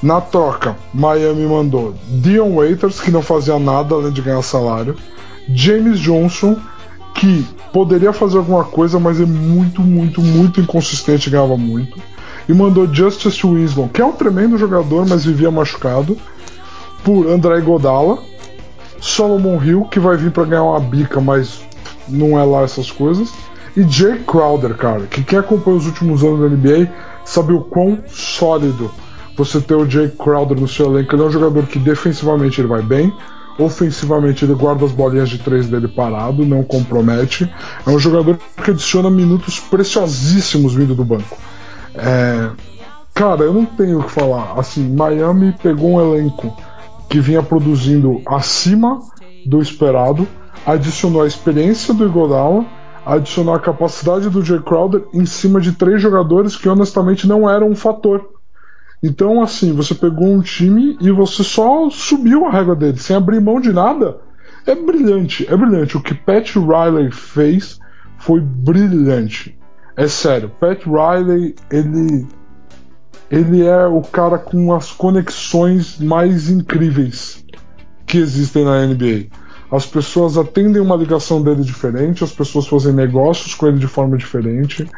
[0.00, 4.94] Na troca, Miami mandou Dion Waiters, que não fazia nada além de ganhar salário,
[5.52, 6.56] James Johnson,
[7.12, 11.98] que poderia fazer alguma coisa, mas é muito, muito, muito inconsistente, ganhava muito.
[12.48, 16.16] E mandou Justice Winslow, que é um tremendo jogador, mas vivia machucado,
[17.02, 18.18] por André Godala.
[19.00, 21.60] Solomon Hill, que vai vir para ganhar uma bica, mas
[22.06, 23.32] não é lá essas coisas.
[23.78, 26.90] E Jay Crowder, cara, que quem acompanha os últimos anos da NBA
[27.24, 28.90] sabe o quão sólido
[29.36, 31.14] você ter o Jay Crowder no seu elenco.
[31.14, 33.12] Ele é um jogador que defensivamente ele vai bem,
[33.58, 37.52] Ofensivamente, ele guarda as bolinhas de três dele parado, não compromete.
[37.84, 41.36] É um jogador que adiciona minutos preciosíssimos vindo do banco.
[41.96, 42.50] É...
[43.12, 44.52] cara, eu não tenho o que falar.
[44.56, 46.56] Assim, Miami pegou um elenco
[47.08, 49.00] que vinha produzindo acima
[49.44, 50.28] do esperado,
[50.64, 52.64] adicionou a experiência do Igodala,
[53.08, 57.70] adicionou a capacidade do Jay Crowder em cima de três jogadores que honestamente não eram
[57.70, 58.22] um fator.
[59.02, 63.40] Então, assim, você pegou um time e você só subiu a régua dele, sem abrir
[63.40, 64.18] mão de nada.
[64.66, 65.96] É brilhante, é brilhante.
[65.96, 67.78] O que Pat Riley fez
[68.18, 69.58] foi brilhante.
[69.96, 72.26] É sério, Pat Riley, ele
[73.30, 77.44] ele é o cara com as conexões mais incríveis
[78.06, 79.26] que existem na NBA.
[79.70, 84.16] As pessoas atendem uma ligação dele diferente, as pessoas fazem negócios com ele de forma
[84.16, 84.88] diferente.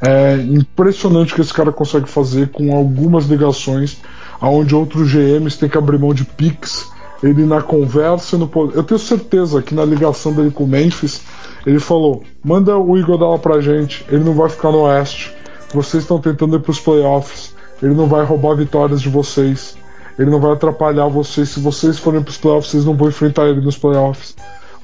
[0.00, 4.00] É impressionante o que esse cara consegue fazer com algumas ligações,
[4.40, 6.86] aonde outros GMs têm que abrir mão de picks.
[7.22, 8.48] Ele na conversa, no...
[8.74, 11.22] eu tenho certeza que na ligação dele com o Memphis,
[11.66, 15.34] ele falou: manda o Iguodala pra gente, ele não vai ficar no Oeste.
[15.74, 19.76] Vocês estão tentando ir pros playoffs, ele não vai roubar vitórias de vocês,
[20.18, 21.50] ele não vai atrapalhar vocês.
[21.50, 24.34] Se vocês forem pros playoffs, vocês não vão enfrentar ele nos playoffs.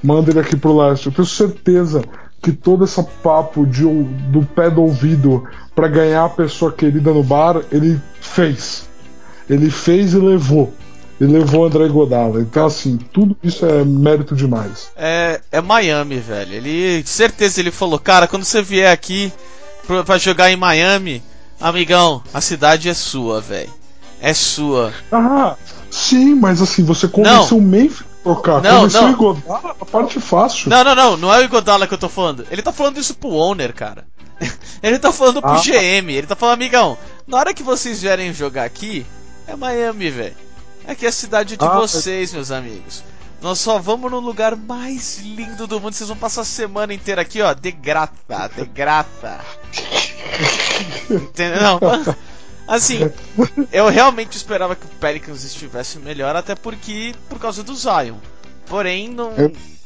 [0.01, 1.07] Manda ele aqui pro Leste.
[1.07, 2.01] Eu tenho certeza
[2.41, 5.43] que todo esse papo de, do pé do ouvido
[5.73, 8.87] para ganhar a pessoa querida no bar, ele fez.
[9.49, 10.71] Ele fez e levou.
[11.19, 12.41] E levou o André Godala.
[12.41, 14.89] Então, assim, tudo isso é mérito demais.
[14.95, 16.53] É, é Miami, velho.
[16.53, 19.31] Ele, certeza, ele falou, cara, quando você vier aqui
[20.05, 21.23] pra jogar em Miami,
[21.59, 23.84] amigão, a cidade é sua, velho.
[24.21, 24.93] É sua.
[25.11, 25.55] Ah,
[25.91, 28.61] sim, mas assim, você convenceu o Memphis trocar.
[28.61, 29.09] Não, Convenceu não.
[29.09, 30.69] o Igodala, a parte fácil.
[30.69, 32.45] Não, não, não, não é o Igodala que eu tô falando.
[32.49, 34.07] Ele tá falando isso pro owner, cara.
[34.81, 35.61] ele tá falando pro ah.
[35.61, 36.97] GM, ele tá falando, amigão,
[37.27, 39.05] na hora que vocês vierem jogar aqui,
[39.47, 40.35] é Miami, velho.
[40.87, 43.03] Aqui é a cidade de ah, vocês, meus amigos.
[43.41, 45.93] Nós só vamos no lugar mais lindo do mundo.
[45.93, 49.39] Vocês vão passar a semana inteira aqui, ó, de grata, de grata.
[51.09, 51.61] Entendeu?
[51.61, 51.79] Não,
[52.67, 52.99] assim,
[53.71, 58.17] eu realmente esperava que o Pelicans estivesse melhor, até porque por causa do Zion.
[58.67, 59.31] Porém, não,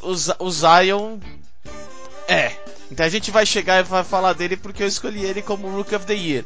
[0.01, 1.19] o, o Zion
[2.27, 2.51] é.
[2.91, 5.95] Então a gente vai chegar e vai falar dele porque eu escolhi ele como Rookie
[5.95, 6.45] of the Year.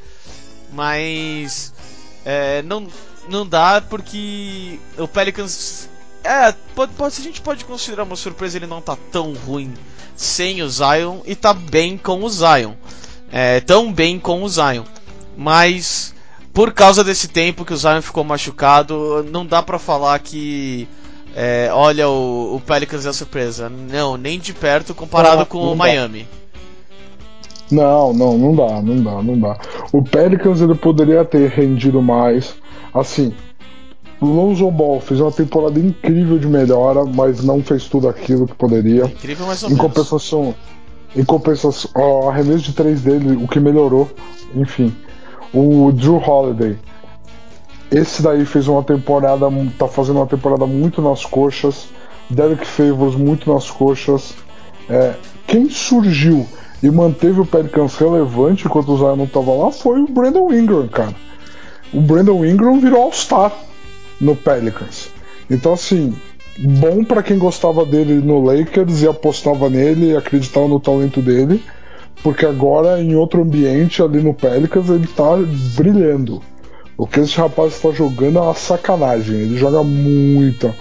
[0.71, 1.73] Mas
[2.25, 2.87] é, não,
[3.27, 5.89] não dá porque o Pelicans.
[6.23, 9.73] É, pode, pode, a gente pode considerar uma surpresa ele não tá tão ruim
[10.15, 12.73] sem o Zion e tá bem com o Zion.
[13.31, 14.85] É, tão bem com o Zion.
[15.35, 16.12] Mas
[16.53, 20.87] por causa desse tempo que o Zion ficou machucado, não dá para falar que
[21.35, 23.69] é, olha o, o, Pelicans é a surpresa.
[23.69, 25.77] Não, nem de perto comparado não, com não o dá.
[25.77, 26.27] Miami.
[27.71, 29.57] Não, não, não dá, não dá, não dá.
[29.91, 32.53] O Pelicans ele poderia ter rendido mais.
[32.93, 33.33] Assim,
[34.21, 38.53] o Lonzo Ball fez uma temporada incrível de melhora, mas não fez tudo aquilo que
[38.53, 39.05] poderia.
[39.05, 40.53] Incrível mais ou em compensação,
[41.15, 44.07] em compensação, o arremesso de três dele, o que melhorou,
[44.55, 44.93] enfim.
[45.53, 46.77] O Drew Holiday,
[47.91, 49.45] esse daí fez uma temporada,
[49.77, 51.89] tá fazendo uma temporada muito nas coxas.
[52.29, 54.33] Derek Favors muito nas coxas.
[54.89, 55.13] É,
[55.45, 56.47] quem surgiu
[56.81, 60.87] e manteve o Pelicans relevante enquanto o Zion não tava lá foi o Brandon Ingram,
[60.87, 61.13] cara
[61.93, 63.53] o Brandon Ingram virou All-Star
[64.19, 65.09] no Pelicans.
[65.49, 66.13] Então, assim,
[66.57, 71.63] bom para quem gostava dele no Lakers e apostava nele e acreditava no talento dele,
[72.21, 75.35] porque agora em outro ambiente ali no Pelicans ele tá
[75.75, 76.41] brilhando.
[76.97, 79.35] O que esse rapaz está jogando é uma sacanagem.
[79.35, 80.75] Ele joga muita,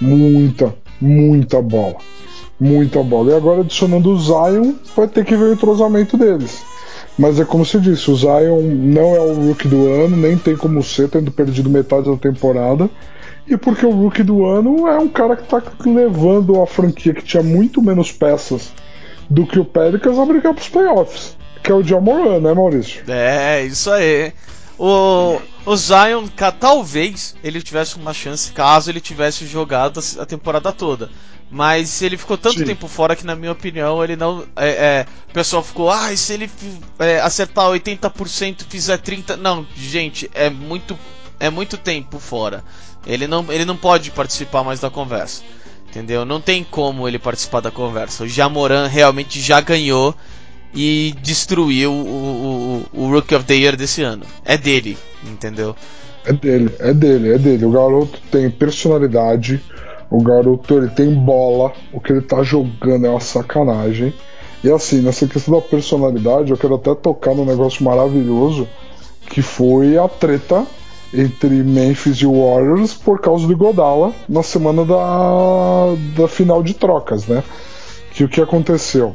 [0.00, 1.96] muita, muita bola.
[2.58, 3.32] Muita bola.
[3.32, 6.62] E agora adicionando o Zion, vai ter que ver o entrosamento deles.
[7.18, 10.56] Mas é como se disse, o Zion não é o rookie do ano, nem tem
[10.56, 12.88] como ser, tendo perdido metade da temporada.
[13.46, 17.24] E porque o rookie do ano é um cara que está levando a franquia que
[17.24, 18.72] tinha muito menos peças
[19.28, 21.36] do que o Pelicans a brigar pros playoffs.
[21.62, 23.02] Que é o Jamoran, né, Maurício?
[23.08, 24.32] É, isso aí.
[24.78, 31.10] O, o Zion, talvez ele tivesse uma chance caso ele tivesse jogado a temporada toda.
[31.50, 32.64] Mas ele ficou tanto Sim.
[32.64, 34.44] tempo fora que, na minha opinião, ele não.
[34.54, 36.50] É, é, o pessoal ficou, ah, se ele
[36.98, 39.36] é, acertar 80%, fizer 30%.
[39.36, 40.96] Não, gente, é muito,
[41.40, 42.62] é muito tempo fora.
[43.06, 45.42] Ele não, ele não pode participar mais da conversa.
[45.98, 46.24] Entendeu?
[46.24, 48.22] Não tem como ele participar da conversa.
[48.22, 50.14] O Jamoran realmente já ganhou
[50.72, 54.24] e destruiu o, o, o Rookie of the Year desse ano.
[54.44, 55.74] É dele, entendeu?
[56.24, 57.64] É dele, é dele, é dele.
[57.64, 59.60] O garoto tem personalidade
[60.10, 64.14] o garoto ele tem bola, o que ele tá jogando é uma sacanagem.
[64.64, 68.66] E assim, nessa questão da personalidade, eu quero até tocar num negócio maravilhoso
[69.28, 70.66] que foi a treta
[71.12, 77.26] entre Memphis e Warriors por causa do Godala na semana da, da final de trocas,
[77.26, 77.42] né?
[78.12, 79.14] Que o que aconteceu?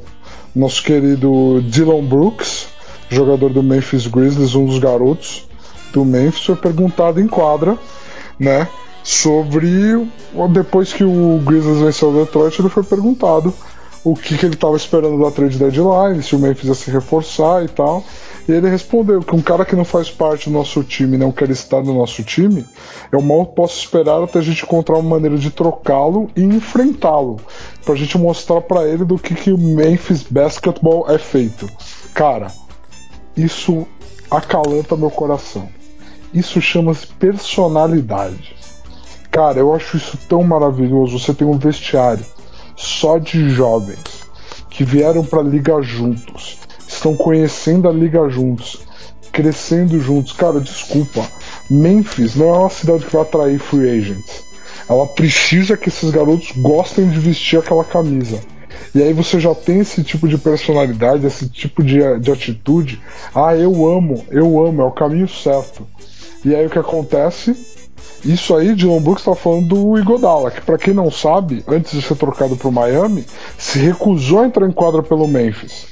[0.56, 2.68] Nosso querido Dylan Brooks,
[3.10, 5.48] jogador do Memphis Grizzlies, um dos garotos,
[5.92, 7.78] do Memphis foi perguntado em quadra,
[8.40, 8.68] né?
[9.04, 10.08] Sobre
[10.52, 13.54] depois que o Grizzlies venceu o Detroit, ele foi perguntado
[14.04, 17.64] o que, que ele estava esperando da trade deadline, se o Memphis ia se reforçar
[17.64, 18.04] e tal.
[18.48, 21.50] E ele respondeu que um cara que não faz parte do nosso time não quer
[21.50, 22.66] estar no nosso time,
[23.10, 27.40] eu mal posso esperar até a gente encontrar uma maneira de trocá-lo e enfrentá-lo,
[27.86, 31.70] pra gente mostrar para ele do que, que o Memphis Basketball é feito.
[32.14, 32.52] Cara,
[33.38, 33.88] isso
[34.30, 35.70] acalanta meu coração.
[36.34, 38.56] Isso chama-se personalidade.
[39.32, 41.18] Cara, eu acho isso tão maravilhoso.
[41.18, 42.26] Você tem um vestiário
[42.84, 44.24] só de jovens
[44.70, 48.80] que vieram para a liga juntos, estão conhecendo a liga juntos,
[49.32, 50.34] crescendo juntos.
[50.34, 51.26] Cara, desculpa,
[51.70, 54.44] Memphis não é uma cidade que vai atrair free agents.
[54.90, 58.42] Ela precisa que esses garotos gostem de vestir aquela camisa.
[58.94, 63.02] E aí você já tem esse tipo de personalidade, esse tipo de, de atitude.
[63.34, 65.88] Ah, eu amo, eu amo, é o caminho certo.
[66.44, 67.56] E aí o que acontece?
[68.26, 72.02] Isso aí, Dylan Brooks está falando do Igodala, que para quem não sabe, antes de
[72.02, 73.26] ser trocado para o Miami,
[73.58, 75.88] se recusou a entrar em quadra pelo Memphis.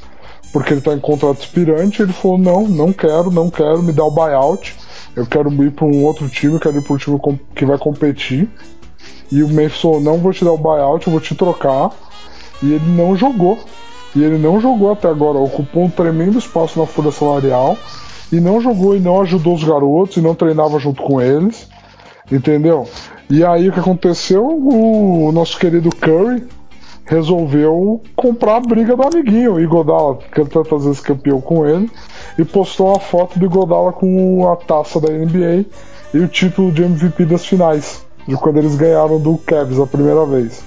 [0.53, 4.03] Porque ele está em contrato expirante, ele falou: não, não quero, não quero, me dá
[4.03, 4.75] o buyout.
[5.15, 7.19] Eu quero ir para um outro time, quero ir para um time
[7.53, 8.49] que vai competir.
[9.31, 11.91] E o Memphis falou: não vou te dar o buyout, eu vou te trocar
[12.61, 13.59] e ele não jogou.
[14.15, 17.77] E ele não jogou até agora, ocupou um tremendo espaço na folha salarial
[18.31, 21.67] e não jogou e não ajudou os garotos e não treinava junto com eles,
[22.31, 22.87] entendeu?
[23.29, 24.45] E aí o que aconteceu?
[24.45, 26.43] O nosso querido Curry
[27.05, 31.89] resolveu comprar a briga do amiguinho, Igodala, que ele tantas vezes campeão com ele,
[32.37, 35.65] e postou uma foto do Igodala com a taça da NBA
[36.13, 40.25] e o título de MVP das finais, de quando eles ganharam do Cavs a primeira
[40.25, 40.63] vez.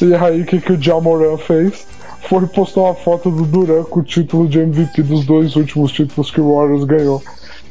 [0.00, 1.86] E aí o que, que o Jamoran fez?
[2.28, 6.30] Foi postar uma foto do Duran com o título de MVP dos dois últimos títulos
[6.30, 7.22] que o Warriors ganhou.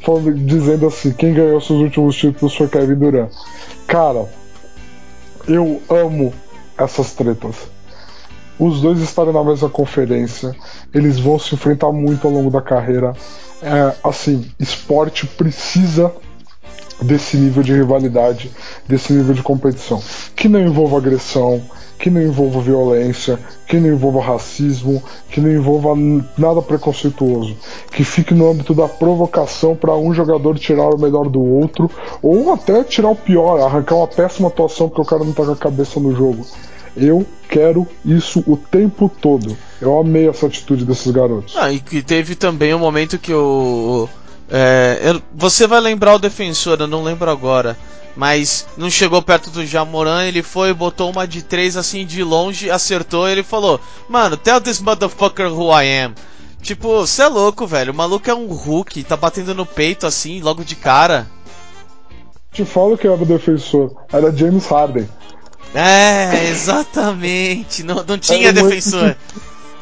[0.04, 3.30] Falando, dizendo assim, quem ganhou seus últimos títulos foi Kevin Durant.
[3.86, 4.28] Cara,
[5.48, 6.32] eu amo
[6.76, 7.56] essas tretas.
[8.58, 10.54] Os dois estarem na mesma conferência,
[10.92, 13.14] eles vão se enfrentar muito ao longo da carreira.
[13.62, 16.12] É, assim, esporte precisa
[17.02, 18.50] desse nível de rivalidade,
[18.88, 20.02] desse nível de competição,
[20.34, 21.62] que não envolva agressão,
[21.98, 25.94] que não envolva violência, que não envolva racismo, que não envolva
[26.36, 27.56] nada preconceituoso,
[27.90, 32.52] que fique no âmbito da provocação para um jogador tirar o melhor do outro, ou
[32.52, 35.56] até tirar o pior, arrancar uma péssima atuação porque o cara não tá com a
[35.56, 36.44] cabeça no jogo.
[36.96, 39.56] Eu quero isso o tempo todo.
[39.80, 41.56] Eu amei essa atitude desses garotos.
[41.56, 44.08] Ah, e teve também um momento que o.
[44.50, 47.76] É, eu, você vai lembrar o defensor, eu não lembro agora
[48.16, 52.70] mas não chegou perto do Jamoran, ele foi, botou uma de três assim de longe,
[52.70, 56.14] acertou, ele falou: "Mano, tell this motherfucker who I am".
[56.62, 57.92] Tipo, você é louco, velho.
[57.92, 61.26] O maluco é um Hulk, tá batendo no peito assim, logo de cara.
[62.52, 65.06] Te falo que era o defensor, era James Harden.
[65.74, 67.82] É, exatamente.
[67.82, 69.14] Não, não tinha defensor.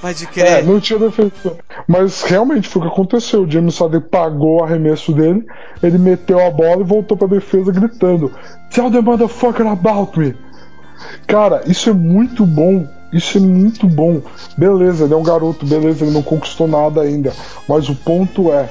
[0.02, 0.46] Pode crer.
[0.46, 1.58] É, não tinha defensor.
[1.86, 3.44] Mas realmente foi o que aconteceu.
[3.44, 5.46] O James Harden pagou o arremesso dele,
[5.80, 8.32] ele meteu a bola e voltou pra defesa gritando:
[8.74, 10.34] Tell the motherfucker about me.
[11.28, 12.84] Cara, isso é muito bom.
[13.12, 14.20] Isso é muito bom.
[14.58, 17.32] Beleza, ele é um garoto, beleza, ele não conquistou nada ainda.
[17.68, 18.68] Mas o ponto é: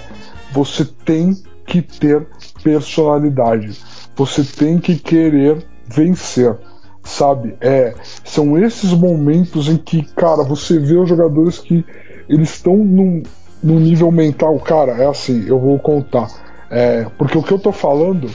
[0.52, 1.34] você tem
[1.66, 2.28] que ter
[2.62, 3.80] personalidade.
[4.18, 6.58] Você tem que querer vencer
[7.04, 7.56] sabe?
[7.60, 11.86] É, são esses momentos em que, cara, você vê os jogadores que
[12.30, 13.24] eles estão num,
[13.62, 16.28] num nível mental, cara, é assim, eu vou contar.
[16.70, 18.30] É, porque o que eu tô falando,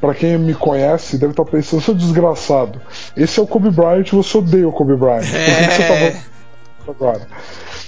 [0.00, 2.80] para quem me conhece, deve estar tá pensando, seu desgraçado,
[3.16, 5.24] esse é o Kobe Bryant, você odeia o Kobe Bryant.
[5.24, 6.16] Por que, que você tá falando
[6.88, 7.28] agora?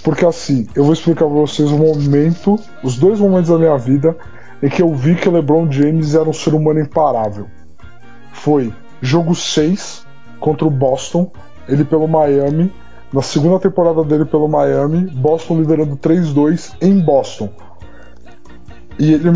[0.03, 4.17] Porque assim, eu vou explicar pra vocês o momento, os dois momentos da minha vida
[4.63, 7.47] em que eu vi que o LeBron James era um ser humano imparável.
[8.33, 10.05] Foi jogo 6
[10.44, 11.33] contra o Boston,
[11.66, 12.70] ele pelo Miami,
[13.11, 17.48] na segunda temporada dele pelo Miami, Boston liderando 3-2 em Boston.
[18.99, 19.30] E ele,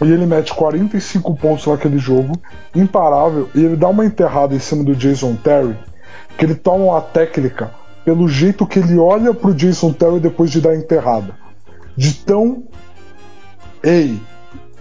[0.00, 2.32] e ele mete 45 pontos naquele jogo,
[2.74, 5.76] imparável, e ele dá uma enterrada em cima do Jason Terry,
[6.38, 7.70] que ele toma uma técnica
[8.02, 11.34] pelo jeito que ele olha pro Jason Terry depois de dar a enterrada.
[11.94, 12.62] De tão.
[13.82, 14.18] Ei,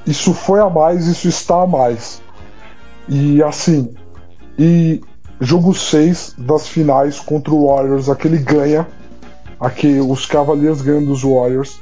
[0.06, 2.22] isso foi a mais, isso está a mais.
[3.10, 3.94] E assim.
[4.58, 5.02] E
[5.40, 8.88] jogo 6 das finais contra o Warriors, aquele ganha.
[9.60, 11.80] Aqui, os Cavaliers ganham dos Warriors.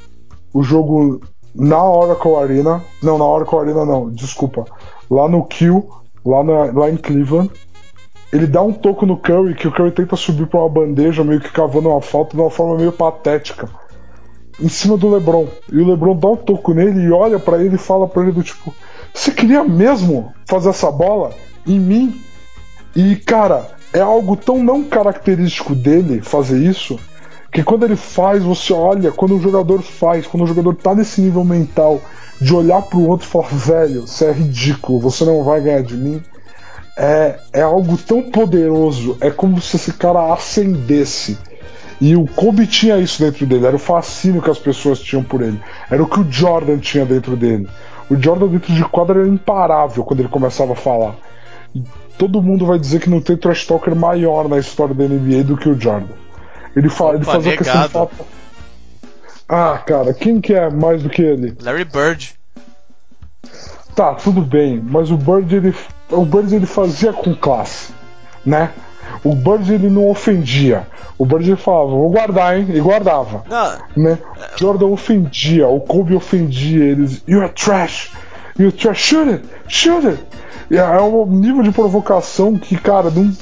[0.52, 1.20] O jogo
[1.54, 2.82] na Oracle Arena.
[3.02, 4.64] Não, na Oracle Arena não, desculpa.
[5.10, 5.88] Lá no Kill,
[6.24, 7.50] lá, na, lá em Cleveland.
[8.32, 11.40] Ele dá um toco no Curry, que o Curry tenta subir para uma bandeja, meio
[11.40, 13.68] que cavando uma falta de uma forma meio patética.
[14.60, 15.46] em cima do LeBron.
[15.70, 18.32] E o LeBron dá um toco nele e olha para ele e fala para ele
[18.32, 18.74] do tipo:
[19.14, 21.30] Você queria mesmo fazer essa bola
[21.66, 22.20] em mim?
[22.96, 26.98] E cara, é algo tão não característico dele fazer isso
[27.52, 31.20] que quando ele faz, você olha, quando o jogador faz, quando o jogador tá nesse
[31.20, 32.00] nível mental
[32.40, 35.94] de olhar pro outro e falar, velho, você é ridículo, você não vai ganhar de
[35.94, 36.22] mim.
[36.96, 41.36] É, é algo tão poderoso, é como se esse cara acendesse.
[42.00, 45.42] E o Kobe tinha isso dentro dele, era o fascínio que as pessoas tinham por
[45.42, 47.68] ele, era o que o Jordan tinha dentro dele.
[48.08, 51.14] O Jordan dentro de quadra era imparável quando ele começava a falar.
[52.18, 55.56] Todo mundo vai dizer que não tem trash talker maior na história da NBA do
[55.56, 56.14] que o Jordan.
[56.74, 58.08] Ele, fala, ele fazia questão de falar.
[59.48, 61.56] Ah, cara, quem que é mais do que ele?
[61.62, 62.34] Larry Bird.
[63.94, 65.74] Tá, tudo bem, mas o Bird ele,
[66.10, 67.92] o Bird ele fazia com classe,
[68.44, 68.70] né?
[69.24, 70.86] O Bird ele não ofendia.
[71.16, 72.66] O Bird ele falava, vou guardar, hein?
[72.68, 73.42] E guardava.
[73.48, 74.18] Não, Né?
[74.56, 77.22] Jordan ofendia, o Kobe ofendia eles.
[77.26, 78.12] You're trash!
[78.58, 78.98] You're trash!
[79.02, 79.44] Shoot it!
[79.68, 80.22] Shoot it!
[80.70, 83.32] E É um nível de provocação que, cara, não.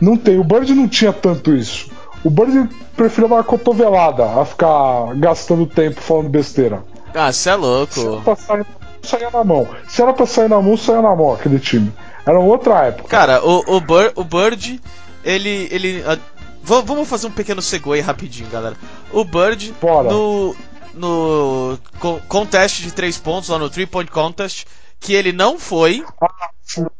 [0.00, 0.38] Não tem.
[0.38, 1.90] O Bird não tinha tanto isso.
[2.24, 6.82] O Bird preferia dar uma cotovelada a ficar gastando tempo falando besteira.
[7.14, 7.92] ah, você é louco.
[7.94, 8.66] Se era pra sair,
[9.02, 9.68] saia na mão.
[9.88, 11.92] Se era pra sair na mão, saia na mão aquele time.
[12.26, 13.08] Era outra época.
[13.08, 14.80] Cara, o, o, Bur- o Bird,
[15.24, 15.68] ele.
[15.70, 16.18] ele ah,
[16.62, 18.76] va- vamos fazer um pequeno segue rapidinho, galera.
[19.12, 20.10] O Bird, Bora.
[20.10, 20.56] no.
[20.94, 24.64] No co- contest de três pontos, lá no 3 Point Contest,
[25.00, 26.04] que ele não foi.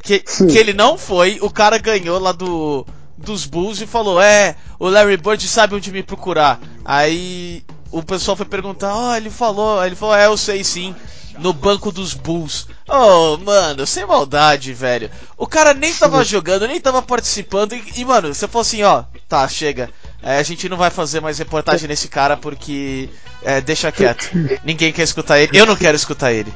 [0.03, 2.87] Que, que ele não foi, o cara ganhou lá do.
[3.17, 6.61] Dos Bulls e falou: É, o Larry Bird sabe onde me procurar.
[6.85, 10.95] Aí o pessoal foi perguntar: Ó, ele falou, aí ele falou: É, eu sei sim.
[11.39, 12.67] No banco dos Bulls.
[12.89, 15.11] Oh, mano, sem maldade, velho.
[15.37, 17.73] O cara nem tava jogando, nem tava participando.
[17.73, 19.91] E, e, mano, você falou assim: Ó, tá, chega.
[20.27, 23.11] É, a gente não vai fazer mais reportagem nesse cara porque.
[23.43, 24.31] É, deixa quieto.
[24.64, 25.51] Ninguém quer escutar ele.
[25.53, 26.51] Eu não quero escutar ele.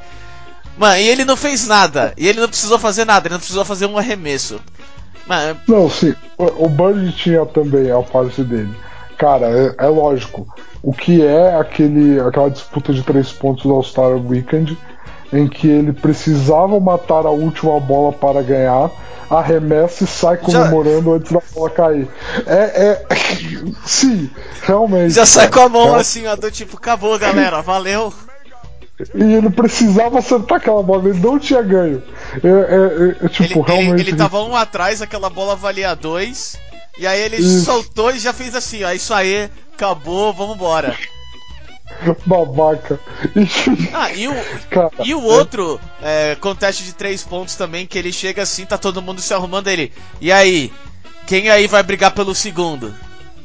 [0.78, 2.14] Mano, e ele não fez nada.
[2.16, 3.26] E ele não precisou fazer nada.
[3.26, 4.58] Ele não precisou fazer um arremesso.
[5.68, 6.14] Não, sim.
[6.38, 8.74] O Bird tinha também a parte dele.
[9.18, 10.46] Cara, é, é lógico.
[10.82, 14.78] O que é aquele, aquela disputa de três pontos do All-Star Weekend,
[15.32, 18.90] em que ele precisava matar a última bola para ganhar,
[19.30, 22.08] arremessa e sai comemorando antes da bola cair.
[22.46, 23.06] É, é.
[23.84, 24.30] Sim,
[24.62, 25.12] realmente.
[25.14, 28.12] já sai com a mão É, assim, ó, do tipo, acabou, galera, valeu.
[29.14, 32.02] E ele precisava acertar aquela bola, ele não tinha ganho.
[32.42, 34.08] É, é- é, Ele, tipo, ele, realmente.
[34.08, 36.56] ele tava um atrás, aquela bola valia dois.
[36.98, 37.64] E aí ele Isso.
[37.64, 40.96] soltou e já fez assim, ó, isso aí, acabou, vambora.
[42.26, 42.98] Babaca.
[43.92, 44.34] Ah, e o,
[44.70, 44.90] cara.
[45.04, 49.02] E o outro é, conteste de três pontos também, que ele chega assim, tá todo
[49.02, 49.92] mundo se arrumando ele.
[50.20, 50.72] E aí?
[51.26, 52.94] Quem aí vai brigar pelo segundo?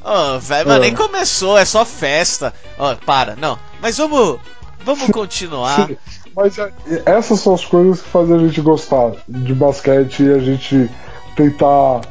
[0.04, 0.80] Ô, velho, mas É.
[0.80, 2.54] nem começou, é só festa.
[2.78, 3.58] Ó, para, não.
[3.82, 4.40] Mas vamos.
[4.86, 5.90] Vamos continuar.
[6.36, 6.72] Mas é,
[7.06, 10.90] essas são as coisas que fazem a gente gostar de basquete e a gente
[11.36, 12.02] tentar.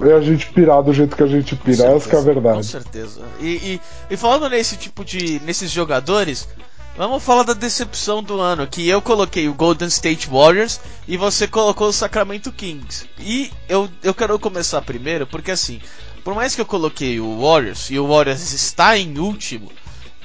[0.00, 1.86] E a gente pirar do jeito que a gente pira.
[1.86, 2.66] Essa que é a certeza, Com verdade.
[2.66, 3.20] certeza.
[3.40, 3.80] E, e,
[4.10, 5.40] e falando nesse tipo de.
[5.40, 6.48] nesses jogadores,
[6.96, 8.66] vamos falar da decepção do ano.
[8.66, 13.06] Que eu coloquei o Golden State Warriors e você colocou o Sacramento Kings.
[13.18, 15.80] E eu, eu quero começar primeiro, porque assim,
[16.22, 19.72] por mais que eu coloquei o Warriors e o Warriors está em último,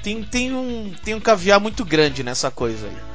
[0.02, 3.13] tem, tem, um, tem um caviar muito grande nessa coisa aí.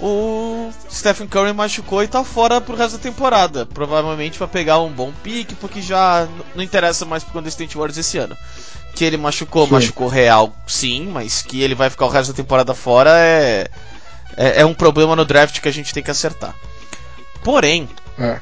[0.00, 3.64] O Stephen Curry machucou e tá fora pro resto da temporada.
[3.66, 7.96] Provavelmente vai pegar um bom pique, porque já não interessa mais pro Golden State Warriors
[7.98, 8.36] esse ano.
[8.94, 9.72] Que ele machucou, Sim.
[9.72, 13.68] machucou real, sim, mas que ele vai ficar o resto da temporada fora é,
[14.36, 16.54] é, é um problema no draft que a gente tem que acertar.
[17.42, 17.88] Porém,
[18.18, 18.40] É.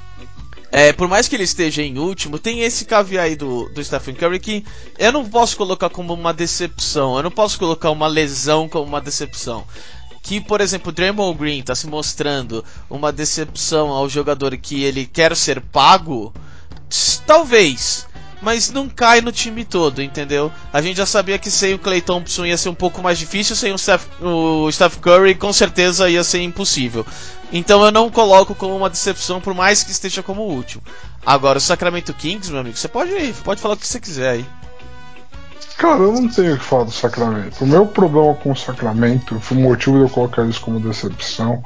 [0.71, 4.15] é, por mais que ele esteja em último, tem esse caviar aí do, do Stephen
[4.15, 4.65] Curry que
[4.99, 9.01] eu não posso colocar como uma decepção, eu não posso colocar uma lesão como uma
[9.01, 9.67] decepção.
[10.23, 15.05] Que, por exemplo, o Draymond Green está se mostrando uma decepção ao jogador que ele
[15.05, 16.33] quer ser pago,
[17.27, 18.07] talvez,
[18.41, 20.53] mas não cai no time todo, entendeu?
[20.73, 23.55] A gente já sabia que sem o Clay Thompson ia ser um pouco mais difícil,
[23.55, 27.07] sem o Steph, o Steph Curry com certeza ia ser impossível.
[27.53, 30.83] Então eu não coloco como uma decepção, por mais que esteja como último.
[31.25, 33.12] Agora, o Sacramento Kings, meu amigo, você pode,
[33.45, 34.47] pode falar o que você quiser aí.
[35.77, 37.65] Cara, eu não tenho o que falar do Sacramento.
[37.65, 41.63] O meu problema com o Sacramento, o motivo de eu colocar eles como decepção,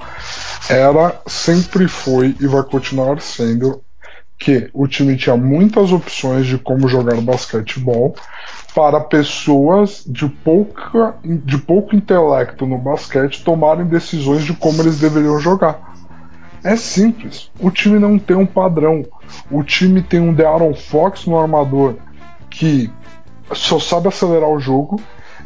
[0.69, 3.83] era, sempre foi e vai continuar sendo
[4.39, 8.15] que o time tinha muitas opções de como jogar basquetebol
[8.75, 15.39] para pessoas de, pouca, de pouco intelecto no basquete tomarem decisões de como eles deveriam
[15.39, 15.95] jogar.
[16.63, 17.51] É simples.
[17.59, 19.05] O time não tem um padrão.
[19.51, 21.95] O time tem um De'Aaron Fox no armador
[22.51, 22.91] que
[23.53, 25.01] só sabe acelerar o jogo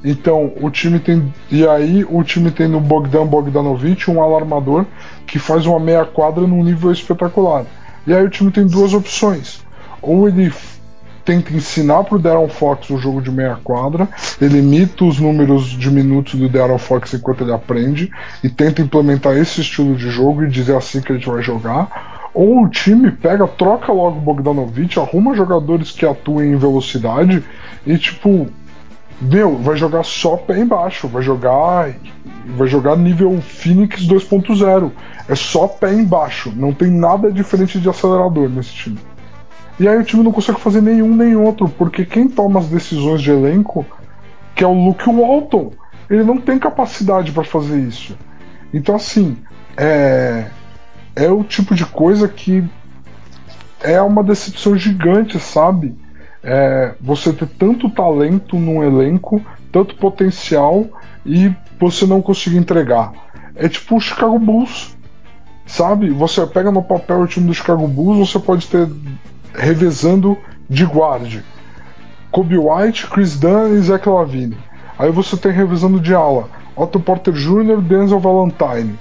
[0.04, 1.32] Então, o time tem.
[1.50, 4.86] E aí, o time tem no Bogdan Bogdanovic um alarmador
[5.26, 7.66] que faz uma meia quadra num nível espetacular.
[8.06, 9.62] E aí, o time tem duas opções.
[10.00, 10.50] Ou ele
[11.22, 14.08] tenta ensinar pro Darren Fox o jogo de meia quadra,
[14.40, 18.10] ele imita os números de minutos do Darren Fox enquanto ele aprende
[18.42, 22.09] e tenta implementar esse estilo de jogo e dizer assim que a gente vai jogar.
[22.32, 27.44] Ou o time pega, troca logo o Bogdanovic, arruma jogadores que atuem em velocidade
[27.86, 28.48] e tipo
[29.20, 31.90] meu, vai jogar só pé embaixo, vai jogar
[32.56, 34.90] vai jogar nível Phoenix 2.0.
[35.28, 38.98] É só pé embaixo, não tem nada diferente de acelerador nesse time.
[39.78, 43.20] E aí o time não consegue fazer nenhum nem outro, porque quem toma as decisões
[43.20, 43.84] de elenco,
[44.54, 45.72] que é o Luke Walton,
[46.08, 48.16] ele não tem capacidade para fazer isso.
[48.72, 49.36] Então assim,
[49.76, 50.46] é
[51.14, 52.64] é o tipo de coisa que
[53.80, 55.96] é uma decepção gigante, sabe?
[56.42, 60.86] é, você ter tanto talento num elenco, tanto potencial
[61.24, 63.12] e você não conseguir entregar.
[63.54, 64.96] É tipo o Chicago Bulls,
[65.66, 66.10] sabe?
[66.10, 68.88] Você pega no papel o time do Chicago Bulls, você pode ter
[69.54, 70.36] revezando
[70.68, 71.44] de guarde.
[72.30, 74.56] Kobe White, Chris Dunn e Zach Lavine.
[74.98, 78.98] Aí você tem revezando de ala Otto Porter Jr., Denzel Valentine.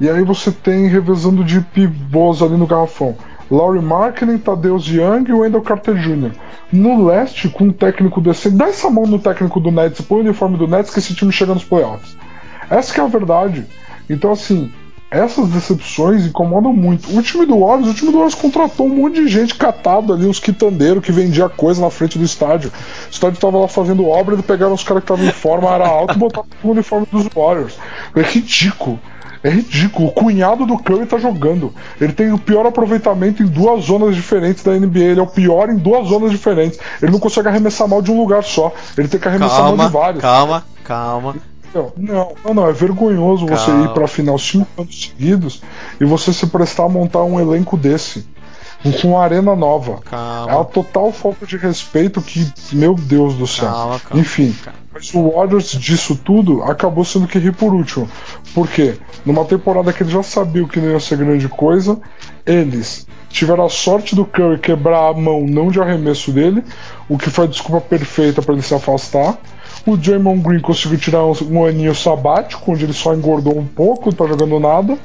[0.00, 3.16] E aí você tem revezando de pivôs ali no garrafão.
[3.50, 6.30] Laurie Markkinen, Tadeusz Young e Wendell Carter Jr.
[6.72, 10.20] No leste, com um técnico decente, dá essa mão no técnico do Nets, põe o
[10.22, 12.16] uniforme do Nets que esse time chega nos playoffs.
[12.70, 13.66] Essa é a verdade.
[14.08, 14.72] Então, assim,
[15.10, 17.16] essas decepções incomodam muito.
[17.18, 20.24] O time do Warriors, o time do Warriors contratou um monte de gente catado ali,
[20.24, 22.70] uns quitandeiros que vendia coisa na frente do estádio.
[23.08, 25.88] O estádio estava lá fazendo obra, eles pegaram os caras que estavam em forma, era
[25.88, 27.76] alto e botaram o uniforme dos Warriors.
[28.14, 29.00] É ridículo.
[29.42, 30.08] É ridículo.
[30.08, 31.72] O cunhado do Curry tá jogando.
[32.00, 34.98] Ele tem o pior aproveitamento em duas zonas diferentes da NBA.
[34.98, 36.78] Ele é o pior em duas zonas diferentes.
[37.00, 38.72] Ele não consegue arremessar mal de um lugar só.
[38.98, 40.22] Ele tem que arremessar calma, mal de vários.
[40.22, 41.36] Calma, calma.
[41.72, 43.62] Não, não, não, é vergonhoso calma.
[43.62, 45.62] você ir pra final cinco anos seguidos
[46.00, 48.26] e você se prestar a montar um elenco desse.
[48.82, 50.00] Com uma arena nova.
[50.02, 50.50] Calma.
[50.50, 53.68] É uma total falta de respeito que, meu Deus do céu.
[53.68, 54.56] Calma, calma, Enfim,
[54.92, 58.08] mas o Warriors disso tudo acabou sendo que ri por último.
[58.54, 58.96] Por quê?
[59.24, 62.00] Numa temporada que eles já sabiam que não ia ser grande coisa,
[62.46, 66.64] eles tiveram a sorte do Curry quebrar a mão não de arremesso dele,
[67.08, 69.38] o que foi a desculpa perfeita para ele se afastar.
[69.86, 74.12] O Draymond Green conseguiu tirar um, aninho sabático, onde ele só engordou um pouco, não
[74.12, 74.98] tá jogando nada,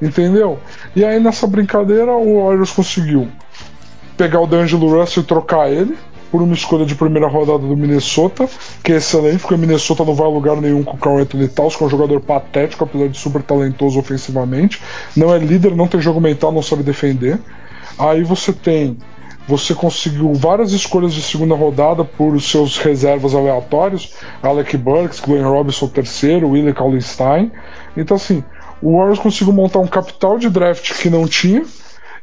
[0.00, 0.58] entendeu?
[0.96, 3.28] E aí nessa brincadeira o Warriors conseguiu
[4.16, 5.96] pegar o D'Angelo Russell e trocar ele,
[6.32, 8.48] por uma escolha de primeira rodada do Minnesota,
[8.82, 11.46] que é excelente, porque o Minnesota não vai a lugar nenhum com o Carl Anthony
[11.46, 14.80] Towns, que é um jogador patético, apesar de super talentoso ofensivamente.
[15.14, 17.38] Não é líder, não tem jogo mental, não sabe defender.
[17.98, 18.96] Aí você tem.
[19.48, 25.88] Você conseguiu várias escolhas de segunda rodada por seus reservas aleatórios, Alec Burks, Glenn Robinson
[25.88, 27.50] terceiro, Willie Kallenstein.
[27.96, 28.44] Então assim,
[28.80, 31.64] o Warriors conseguiu montar um capital de draft que não tinha,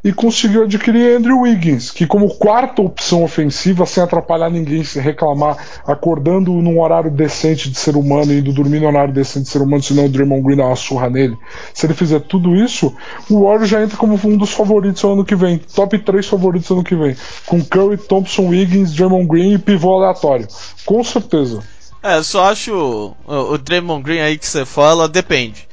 [0.03, 5.57] e conseguiu adquirir Andrew Wiggins, que como quarta opção ofensiva, sem atrapalhar ninguém, se reclamar,
[5.85, 9.61] acordando num horário decente de ser humano e indo dormir num horário decente de ser
[9.61, 11.37] humano, senão o Draymond Green dá uma surra nele.
[11.73, 12.95] Se ele fizer tudo isso,
[13.29, 16.69] o Warriors já entra como um dos favoritos no ano que vem, top 3 favoritos
[16.69, 20.47] no ano que vem, com Curry, Thompson, Wiggins, Draymond Green e pivô aleatório.
[20.85, 21.61] Com certeza.
[22.01, 25.68] É, eu só acho o, o Draymond Green aí que você fala, depende.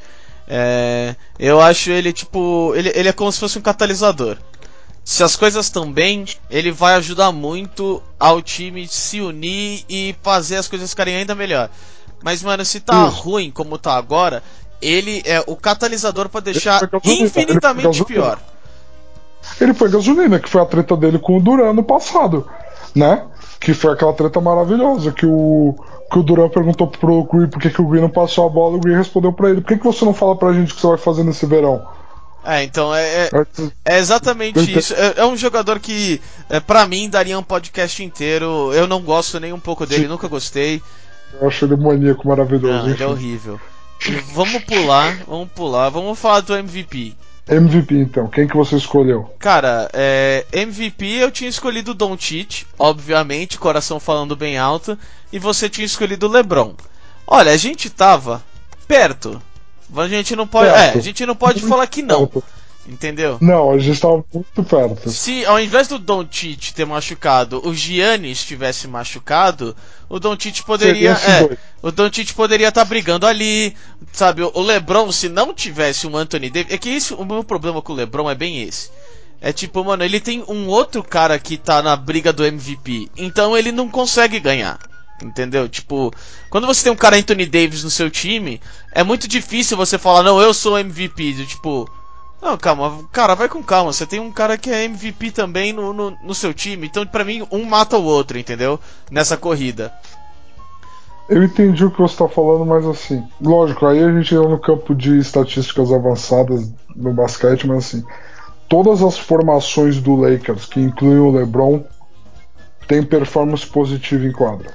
[0.48, 2.72] É, eu acho ele tipo.
[2.74, 4.36] Ele, ele é como se fosse um catalisador.
[5.04, 10.56] Se as coisas estão bem, ele vai ajudar muito ao time se unir e fazer
[10.56, 11.70] as coisas ficarem ainda melhor.
[12.24, 13.20] Mas, mano, se tá Isso.
[13.20, 14.42] ruim como tá agora,
[14.82, 18.40] ele é o catalisador para deixar infinitamente pior.
[19.60, 22.48] Ele foi gasolina, que foi a treta dele com o Duran no passado,
[22.94, 23.22] né?
[23.60, 25.76] Que foi aquela treta maravilhosa que o
[26.10, 28.76] que o Duran perguntou pro Green por que, que o Green não passou a bola,
[28.76, 30.80] o Green respondeu para ele: por que, que você não fala pra gente o que
[30.80, 31.86] você vai fazer nesse verão?
[32.44, 33.30] É, então é, é,
[33.84, 34.94] é exatamente isso.
[34.94, 38.72] É, é, um jogador que, é, para mim, daria um podcast inteiro.
[38.72, 40.08] Eu não gosto nem um pouco dele, Sim.
[40.08, 40.80] nunca gostei.
[41.40, 42.86] Eu acho ele maníaco maravilhoso.
[42.86, 43.60] Não, ele é horrível.
[44.32, 47.16] Vamos pular, vamos pular, vamos falar do MVP.
[47.48, 49.32] MVP então, quem que você escolheu?
[49.38, 54.98] Cara, é, MVP eu tinha escolhido Don Tite, obviamente, coração falando bem alto,
[55.32, 56.74] e você tinha escolhido LeBron.
[57.24, 58.42] Olha, a gente tava
[58.88, 59.40] perto.
[59.96, 62.26] A gente não pode, é, a gente não pode falar que não.
[62.26, 62.44] Perto.
[62.88, 63.38] Entendeu?
[63.40, 65.10] Não, a gente estava muito perto.
[65.10, 69.74] Se ao invés do Don Tite ter machucado, o Giannis tivesse machucado,
[70.08, 71.10] o Don Tite poderia.
[71.10, 73.74] É, o Don Tite poderia estar tá brigando ali.
[74.12, 76.72] Sabe, o LeBron, se não tivesse um Anthony Davis.
[76.72, 78.88] É que isso, o meu problema com o LeBron é bem esse.
[79.40, 83.10] É tipo, mano, ele tem um outro cara que tá na briga do MVP.
[83.16, 84.78] Então ele não consegue ganhar.
[85.22, 85.68] Entendeu?
[85.68, 86.12] Tipo,
[86.50, 88.60] quando você tem um cara Anthony Davis no seu time,
[88.92, 91.46] é muito difícil você falar, não, eu sou MVP.
[91.46, 91.90] Tipo,
[92.40, 93.92] não, calma, cara, vai com calma.
[93.92, 96.86] Você tem um cara que é MVP também no, no, no seu time.
[96.86, 98.78] Então, pra mim, um mata o outro, entendeu?
[99.10, 99.92] Nessa corrida.
[101.28, 104.60] Eu entendi o que você está falando, mas assim, lógico, aí a gente entra no
[104.60, 108.04] campo de estatísticas avançadas no basquete, mas assim,
[108.68, 111.82] todas as formações do Lakers que incluem o LeBron
[112.86, 114.72] têm performance positiva em quadra.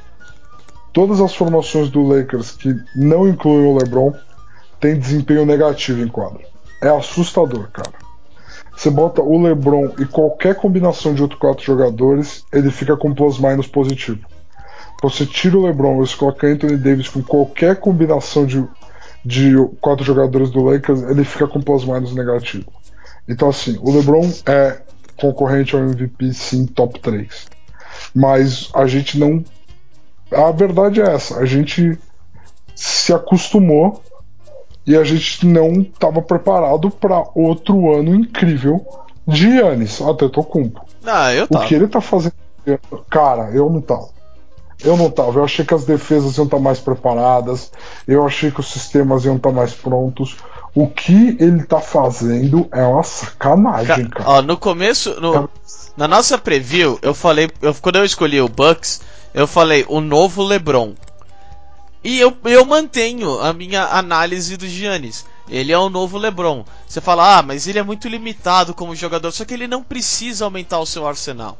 [0.92, 4.14] Todas as formações do Lakers que não incluem o LeBron
[4.78, 6.51] têm desempenho negativo em quadra.
[6.82, 7.92] É assustador, cara.
[8.76, 13.68] Você bota o LeBron e qualquer combinação de outros quatro jogadores, ele fica com plus-minus
[13.68, 14.26] positivo.
[15.04, 18.68] Você tira o LeBron e você coloca Anthony Davis com qualquer combinação de,
[19.24, 22.72] de quatro jogadores do Lakers, ele fica com plus-minus negativo.
[23.28, 24.82] Então, assim, o LeBron é
[25.16, 27.48] concorrente ao MVP, sim, top 3.
[28.16, 29.44] Mas a gente não.
[30.32, 31.98] A verdade é essa: a gente
[32.76, 34.02] se acostumou
[34.86, 38.86] e a gente não estava preparado para outro ano incrível
[39.28, 40.84] de Yannis, até Tocumpo.
[41.06, 41.66] Ah, eu tava.
[41.66, 42.34] O que ele tá fazendo.
[43.10, 44.10] Cara, eu não tava.
[44.84, 45.40] Eu não tava.
[45.40, 47.72] Eu achei que as defesas iam estar mais preparadas.
[48.08, 50.38] Eu achei que os sistemas iam estar mais prontos.
[50.74, 54.30] O que ele tá fazendo é uma sacanagem, cara.
[54.30, 55.50] Ó, no começo, no,
[55.98, 59.02] na nossa preview, eu falei, eu, quando eu escolhi o Bucks,
[59.34, 60.94] eu falei o novo LeBron.
[62.04, 65.26] E eu, eu mantenho a minha análise do Giannis.
[65.48, 66.64] Ele é o novo LeBron.
[66.88, 70.46] Você fala, ah, mas ele é muito limitado como jogador, só que ele não precisa
[70.46, 71.58] aumentar o seu arsenal.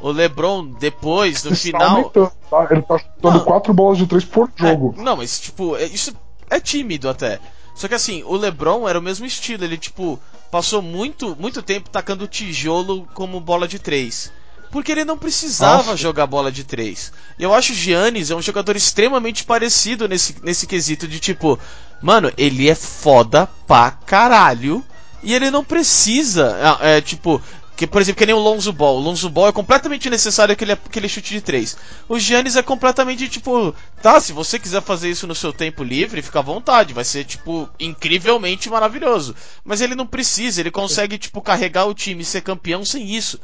[0.00, 2.10] O LeBron, depois, no Ele final.
[2.10, 2.68] Tá tá?
[2.70, 3.44] Ele tá chutando Não.
[3.44, 4.94] 4 bolas de 3 por jogo.
[4.96, 6.14] É, não, mas tipo, é- isso
[6.50, 7.40] é tímido até.
[7.74, 10.18] Só que assim, o LeBron era o mesmo estilo, ele tipo
[10.50, 14.32] passou muito muito tempo tacando tijolo como bola de três.
[14.70, 15.96] Porque ele não precisava Nossa.
[15.96, 17.12] jogar bola de três.
[17.38, 21.58] E eu acho o Giannis é um jogador extremamente parecido nesse, nesse quesito de tipo,
[22.02, 24.84] mano, ele é foda pra caralho.
[25.22, 27.42] E ele não precisa, é, é, tipo,
[27.78, 28.96] que, por exemplo, que nem o Lonzo Ball.
[28.96, 31.76] O Lonzo Ball é completamente necessário aquele, aquele chute de três.
[32.08, 36.20] O Giannis é completamente tipo, tá, se você quiser fazer isso no seu tempo livre,
[36.20, 39.32] fica à vontade, vai ser tipo incrivelmente maravilhoso.
[39.64, 43.40] Mas ele não precisa, ele consegue tipo carregar o time e ser campeão sem isso.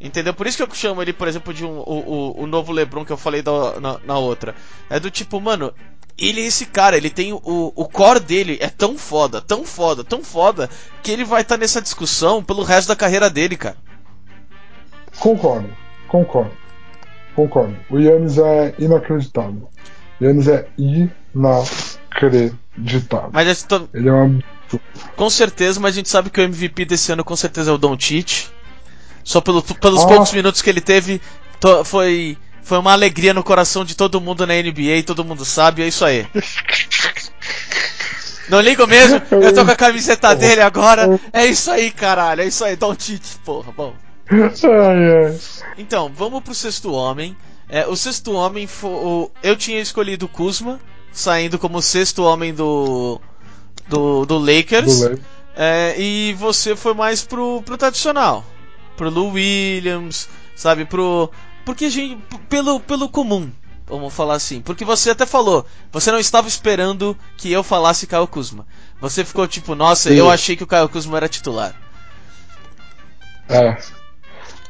[0.00, 0.32] Entendeu?
[0.32, 3.04] Por isso que eu chamo ele, por exemplo, de um, o, o, o novo LeBron
[3.04, 4.54] que eu falei da, na, na outra.
[4.88, 5.72] É do tipo, mano,
[6.16, 10.04] ele é esse cara, ele tem o, o core dele é tão foda, tão foda,
[10.04, 10.70] tão foda,
[11.02, 13.76] que ele vai estar nessa discussão pelo resto da carreira dele, cara.
[15.18, 15.68] Concordo,
[16.06, 16.52] concordo,
[17.34, 17.76] concordo.
[17.90, 19.68] O Yannis é inacreditável.
[20.20, 23.30] O Yannis é inacreditável.
[23.32, 24.40] Mas to- Ele é uma.
[25.16, 27.78] com certeza, mas a gente sabe que o MVP desse ano com certeza é o
[27.78, 28.52] Don Tite.
[29.28, 30.06] Só pelo, pelos Ah.
[30.06, 31.20] poucos minutos que ele teve,
[31.60, 35.82] to- foi foi uma alegria no coração de todo mundo na NBA, todo mundo sabe,
[35.82, 36.26] é isso aí.
[38.48, 41.20] Não ligo mesmo, eu tô com a camiseta dele agora.
[41.30, 43.92] É isso aí, caralho, é isso aí, Don Tite, porra, bom.
[45.76, 47.36] Então, vamos pro sexto homem.
[47.68, 48.90] É, o sexto homem foi.
[48.90, 50.80] o- Eu tinha escolhido o Kuzma,
[51.12, 53.20] saindo como sexto homem do.
[53.86, 55.00] do, do Lakers.
[55.00, 55.20] Do
[55.54, 58.44] É, e você foi mais pro, pro tradicional.
[58.98, 60.84] Pro Lou Williams, sabe?
[60.84, 61.30] Pro.
[61.64, 63.50] Porque, gente, p- pelo, pelo comum,
[63.86, 64.60] vamos falar assim.
[64.60, 68.66] Porque você até falou, você não estava esperando que eu falasse Kyle Kuzma.
[69.00, 70.30] Você ficou tipo, nossa, eu Sim.
[70.32, 71.74] achei que o Kyle Kuzma era titular.
[73.48, 73.76] É.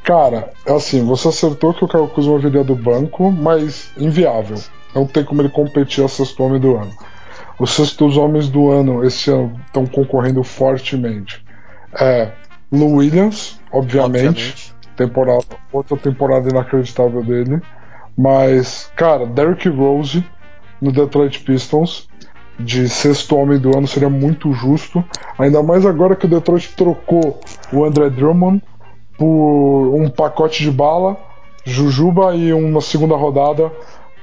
[0.03, 4.57] Cara, é assim, você acertou que o Caio Kuzma viria do banco, mas inviável.
[4.95, 6.91] Não tem como ele competir a sexto homem do ano.
[7.59, 11.43] Os sextos homens do ano esse ano estão concorrendo fortemente.
[11.93, 12.31] É
[12.71, 14.75] Lou Williams, obviamente, Obviamente.
[14.95, 17.61] temporada, outra temporada inacreditável dele.
[18.17, 20.23] Mas, cara, Derrick Rose
[20.81, 22.07] no Detroit Pistons
[22.59, 25.03] de sexto homem do ano seria muito justo.
[25.37, 27.39] Ainda mais agora que o Detroit trocou
[27.71, 28.61] o André Drummond
[29.17, 31.17] por um pacote de bala,
[31.65, 33.71] Jujuba e uma segunda rodada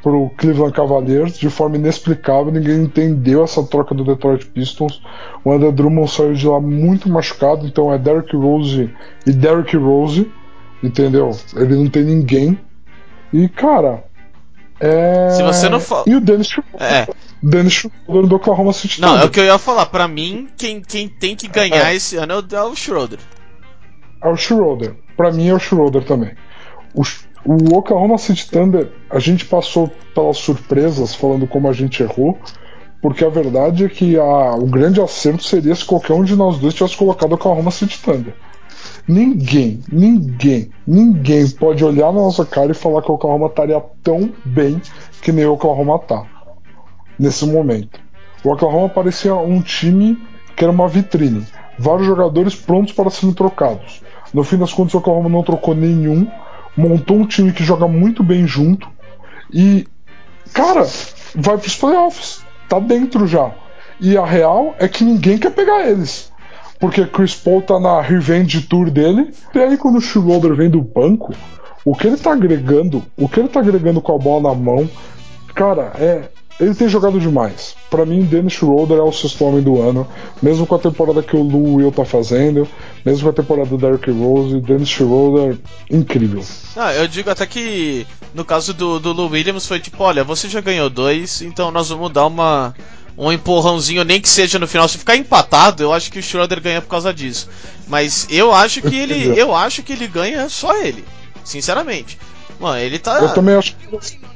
[0.06, 2.52] pro Cleveland Cavaliers de forma inexplicável.
[2.52, 5.02] Ninguém entendeu essa troca do Detroit Pistons.
[5.44, 8.88] O André Drummond saiu de lá muito machucado, então é Derrick Rose
[9.26, 10.30] e Derrick Rose,
[10.80, 11.32] entendeu?
[11.56, 12.56] Ele não tem ninguém.
[13.32, 14.04] E cara,
[14.78, 15.30] é.
[15.30, 16.80] Se você não fa- E o Dennis Schroeder.
[16.80, 17.08] É.
[17.42, 19.26] Dennis Schroeder do Oklahoma City Não, é Thunder.
[19.26, 19.86] o que eu ia falar.
[19.86, 21.96] Pra mim, quem, quem tem que ganhar É.
[21.96, 23.18] esse ano é o, é o Schroeder.
[24.22, 24.94] É o Schroeder.
[25.16, 26.30] Pra mim é o Schroeder também.
[26.94, 27.02] O,
[27.46, 32.36] o Oklahoma City Thunder, a gente passou pelas surpresas falando como a gente errou,
[33.00, 36.58] porque a verdade é que a- o grande acerto seria se qualquer um de nós
[36.58, 38.34] dois tivesse colocado o Oklahoma City Thunder.
[39.06, 44.32] Ninguém, ninguém, ninguém pode olhar na nossa cara e falar que o Oklahoma estaria tão
[44.44, 44.80] bem
[45.22, 46.24] que nem o Oklahoma tá
[47.18, 48.00] nesse momento.
[48.44, 50.18] O Oklahoma parecia um time
[50.56, 51.46] que era uma vitrine,
[51.78, 54.02] vários jogadores prontos para serem trocados.
[54.34, 56.26] No fim das contas, o Oklahoma não trocou nenhum,
[56.76, 58.88] montou um time que joga muito bem junto
[59.52, 59.86] e,
[60.52, 60.86] cara,
[61.34, 63.50] vai para os playoffs, tá dentro já.
[64.00, 66.30] E a real é que ninguém quer pegar eles
[66.78, 69.32] porque Chris Paul tá na Revenge Tour dele.
[69.54, 71.34] E aí quando o Schroeder vem do banco,
[71.84, 74.88] o que ele tá agregando, o que ele tá agregando com a bola na mão,
[75.54, 76.28] cara, é.
[76.58, 77.76] Ele tem jogado demais.
[77.90, 80.08] Para mim, Dennis Schroeder é o sexto homem do ano,
[80.42, 82.66] mesmo com a temporada que o Lou Will tá fazendo,
[83.04, 85.58] mesmo com a temporada do Derrick Rose, Dennis Schroeder,
[85.90, 86.42] incrível.
[86.74, 90.48] Ah, eu digo até que no caso do, do Lou Williams foi tipo, olha, você
[90.48, 92.74] já ganhou dois, então nós vamos dar uma
[93.18, 94.86] um empurrãozinho, nem que seja no final.
[94.88, 97.48] Se ficar empatado, eu acho que o Schroeder ganha por causa disso.
[97.88, 101.04] Mas eu acho que ele, eu acho que ele ganha só ele,
[101.44, 102.18] sinceramente.
[102.58, 103.18] Mano, ele tá.
[103.18, 103.76] Eu também acho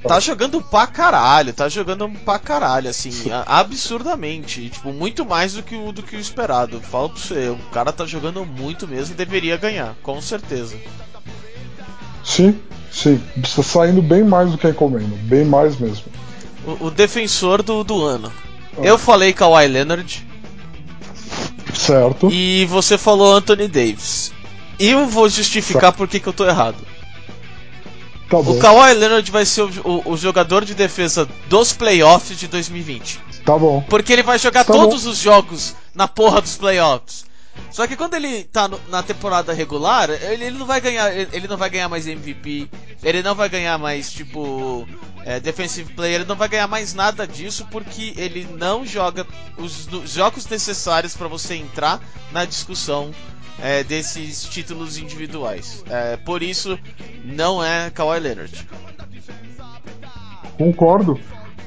[0.06, 3.12] Tá jogando pra caralho, tá jogando pra caralho, assim,
[3.46, 4.68] absurdamente.
[4.68, 6.80] Tipo, muito mais do que o, do que o esperado.
[6.80, 10.76] Falo pra você, o cara tá jogando muito mesmo e deveria ganhar, com certeza.
[12.24, 12.58] Sim,
[12.90, 13.20] sim.
[13.42, 16.06] Está saindo bem mais do que encomendo, bem mais mesmo.
[16.66, 18.32] O, o defensor do, do ano.
[18.78, 20.26] Eu falei Kawhi Leonard.
[21.74, 22.30] Certo.
[22.30, 24.32] E você falou Anthony Davis.
[24.78, 26.76] E eu vou justificar por que eu tô errado.
[28.31, 32.47] Tá o Kawhi Leonard vai ser o, o, o, jogador de defesa dos playoffs de
[32.47, 33.20] 2020.
[33.45, 33.85] Tá bom.
[33.89, 35.11] Porque ele vai jogar tá todos bom.
[35.11, 37.24] os jogos na porra dos playoffs.
[37.72, 41.28] Só que quando ele tá no, na temporada regular, ele, ele, não vai ganhar, ele,
[41.33, 42.70] ele, não vai ganhar mais MVP,
[43.03, 44.87] ele não vai ganhar mais tipo
[45.24, 49.26] é, defensive player, ele não vai ganhar mais nada disso porque ele não joga
[49.59, 52.01] os, os jogos necessários para você entrar
[52.31, 53.12] na discussão
[53.62, 55.84] é, desses títulos individuais.
[55.88, 56.78] É, por isso,
[57.24, 58.68] não é Kawhi Leonard.
[60.56, 61.18] Concordo.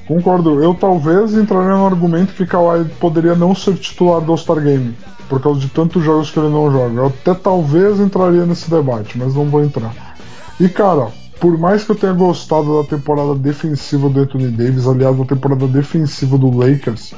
[0.07, 0.63] Concordo.
[0.63, 4.95] Eu talvez entraria no argumento que Kawhi poderia não ser titular do All-Star Game,
[5.29, 7.01] por causa de tantos jogos que ele não joga.
[7.01, 10.17] Eu até talvez entraria nesse debate, mas não vou entrar.
[10.59, 11.07] E cara,
[11.39, 15.67] por mais que eu tenha gostado da temporada defensiva do Anthony Davis, aliás, da temporada
[15.67, 17.13] defensiva do Lakers,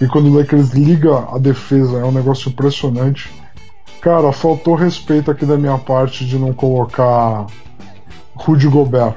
[0.00, 3.32] e quando o Lakers liga a defesa é um negócio impressionante.
[4.00, 7.46] Cara, faltou respeito aqui da minha parte de não colocar
[8.34, 9.16] Rudy Gobert.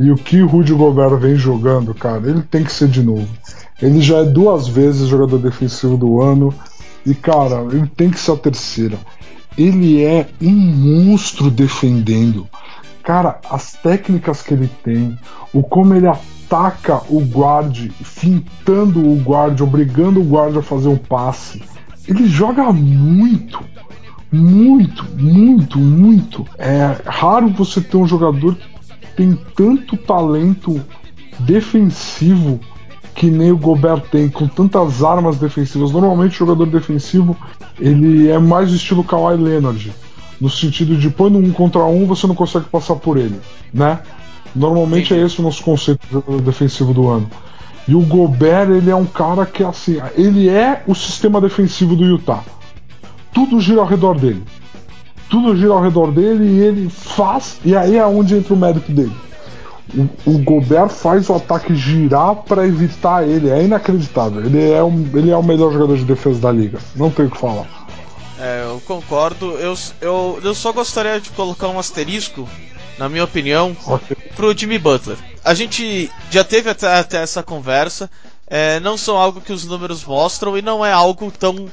[0.00, 3.28] E o que Rudy Gobert vem jogando, cara, ele tem que ser de novo.
[3.80, 6.54] Ele já é duas vezes jogador defensivo do ano.
[7.04, 8.96] E, cara, ele tem que ser a terceira.
[9.58, 12.48] Ele é um monstro defendendo.
[13.02, 15.18] Cara, as técnicas que ele tem,
[15.52, 20.96] o como ele ataca o guarde, fintando o guarde, obrigando o guarde a fazer um
[20.96, 21.60] passe.
[22.06, 23.58] Ele joga muito,
[24.32, 26.46] muito, muito, muito.
[26.58, 30.80] É raro você ter um jogador que tem tanto talento
[31.40, 32.58] defensivo
[33.14, 35.92] que nem o Gobert tem, com tantas armas defensivas.
[35.92, 37.36] Normalmente o jogador defensivo
[37.78, 39.92] ele é mais do estilo Kawhi Leonard,
[40.40, 43.38] no sentido de põe no um contra um você não consegue passar por ele,
[43.72, 44.00] né?
[44.54, 46.00] Normalmente é esse o nosso conceito
[46.42, 47.30] defensivo do ano.
[47.86, 52.04] E o Gobert ele é um cara que assim, ele é o sistema defensivo do
[52.04, 52.42] Utah.
[53.32, 54.42] Tudo gira ao redor dele.
[55.28, 57.58] Tudo gira ao redor dele e ele faz.
[57.64, 59.12] E aí é onde entra o mérito dele
[59.94, 63.50] o, o Gobert faz o ataque girar para evitar ele.
[63.50, 64.44] É inacreditável.
[64.44, 66.78] Ele é, um, ele é o melhor jogador de defesa da liga.
[66.96, 67.66] Não tem o que falar.
[68.38, 69.58] É, eu concordo.
[69.58, 72.48] Eu, eu, eu só gostaria de colocar um asterisco,
[72.98, 74.16] na minha opinião, okay.
[74.34, 75.16] pro Jimmy Butler.
[75.44, 78.10] A gente já teve até, até essa conversa.
[78.46, 81.70] É, não são algo que os números mostram e não é algo tão,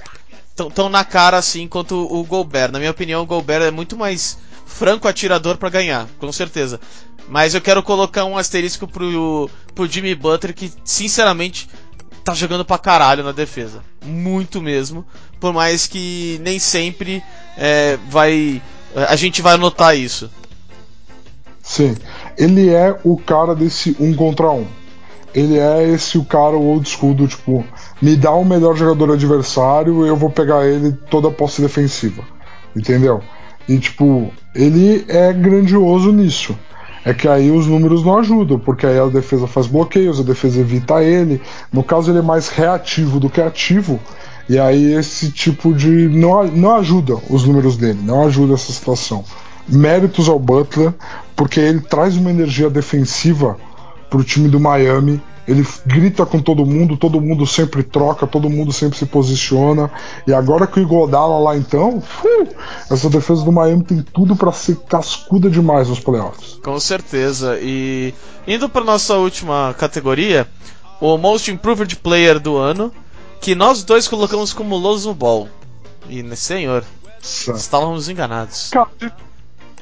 [0.60, 2.72] tão, tão na cara assim quanto o Gobert.
[2.72, 6.82] Na minha opinião, o Gobert é muito mais franco atirador para ganhar, com certeza.
[7.30, 11.70] Mas eu quero colocar um asterisco pro, pro Jimmy Butler, que sinceramente
[12.26, 13.82] tá jogando pra caralho na defesa.
[14.03, 15.05] Muito mesmo.
[15.39, 17.24] Por mais que nem sempre
[17.57, 18.62] é, vai.
[19.07, 20.30] A gente vai notar isso.
[21.64, 21.95] Sim.
[22.38, 24.68] Ele é o cara desse um contra um.
[25.34, 27.64] Ele é esse o cara old school do tipo,
[28.02, 32.24] me dá o melhor jogador adversário, eu vou pegar ele toda a posse defensiva.
[32.76, 33.22] Entendeu?
[33.68, 36.58] E tipo, ele é grandioso nisso.
[37.06, 40.60] É que aí os números não ajudam, porque aí a defesa faz bloqueios, a defesa
[40.60, 41.41] evita ele.
[41.72, 44.00] No caso, ele é mais reativo do que ativo.
[44.50, 46.10] E aí esse tipo de.
[46.10, 49.24] não, não ajuda os números dele, não ajuda essa situação.
[49.68, 50.93] Méritos ao Butler,
[51.36, 53.56] porque ele traz uma energia defensiva
[54.10, 58.72] pro time do Miami ele grita com todo mundo, todo mundo sempre troca, todo mundo
[58.72, 59.89] sempre se posiciona.
[60.28, 62.47] E agora que o Igodala lá então, uh,
[62.91, 66.60] essa defesa do Miami tem tudo para ser cascuda demais nos playoffs.
[66.64, 67.57] Com certeza.
[67.60, 68.14] E
[68.45, 70.47] indo para nossa última categoria,
[71.01, 72.93] o Most Improved Player do ano,
[73.41, 75.49] que nós dois colocamos como Loso Ball.
[76.07, 76.84] E, senhor,
[77.24, 78.70] estávamos enganados.
[78.70, 78.88] Cara,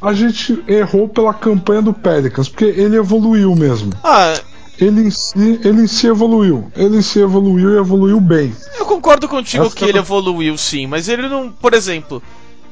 [0.02, 3.94] a gente errou pela campanha do Pelicans, porque ele evoluiu mesmo.
[4.04, 4.40] Ah,
[4.80, 6.72] ele em si, ele em si evoluiu.
[6.76, 8.56] Ele em si evoluiu e evoluiu bem.
[8.78, 11.52] Eu concordo contigo Essa que ele evoluiu sim, mas ele não.
[11.52, 12.22] Por exemplo,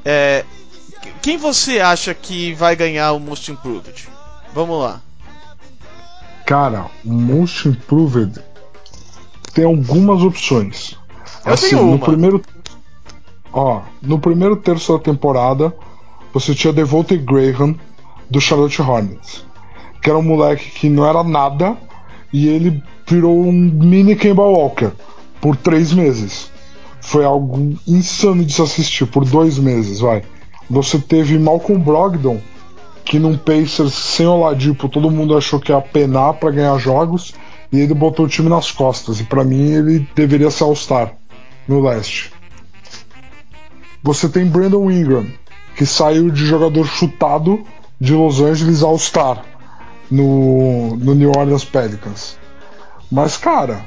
[0.04, 0.46] é,
[1.22, 4.08] quem você acha que vai ganhar o Most Improved?
[4.54, 5.02] Vamos lá.
[6.46, 8.40] Cara, o Most Improved
[9.52, 10.96] tem algumas opções.
[11.44, 11.92] Eu assim, tenho uma.
[11.94, 12.42] No primeiro,
[13.52, 15.74] ó, no primeiro terço da temporada,
[16.36, 17.76] você tinha Devontae Graham
[18.30, 19.46] do Charlotte Hornets,
[20.02, 21.78] que era um moleque que não era nada,
[22.34, 24.92] e ele virou um mini Kemba Walker
[25.40, 26.52] por três meses.
[27.00, 30.24] Foi algo insano de se assistir por dois meses, vai.
[30.70, 32.42] Você teve Malcolm Brogdon,
[33.06, 37.34] que num Pacers sem Oladipo todo mundo achou que ia penar para ganhar jogos,
[37.72, 39.22] e ele botou o time nas costas.
[39.22, 41.14] E para mim ele deveria ser All-Star
[41.66, 42.34] no leste.
[44.04, 45.28] Você tem Brandon Ingram,
[45.76, 47.66] que saiu de jogador chutado
[48.00, 49.44] de Los Angeles All-Star
[50.10, 52.38] no, no New Orleans Pelicans.
[53.12, 53.86] Mas, cara,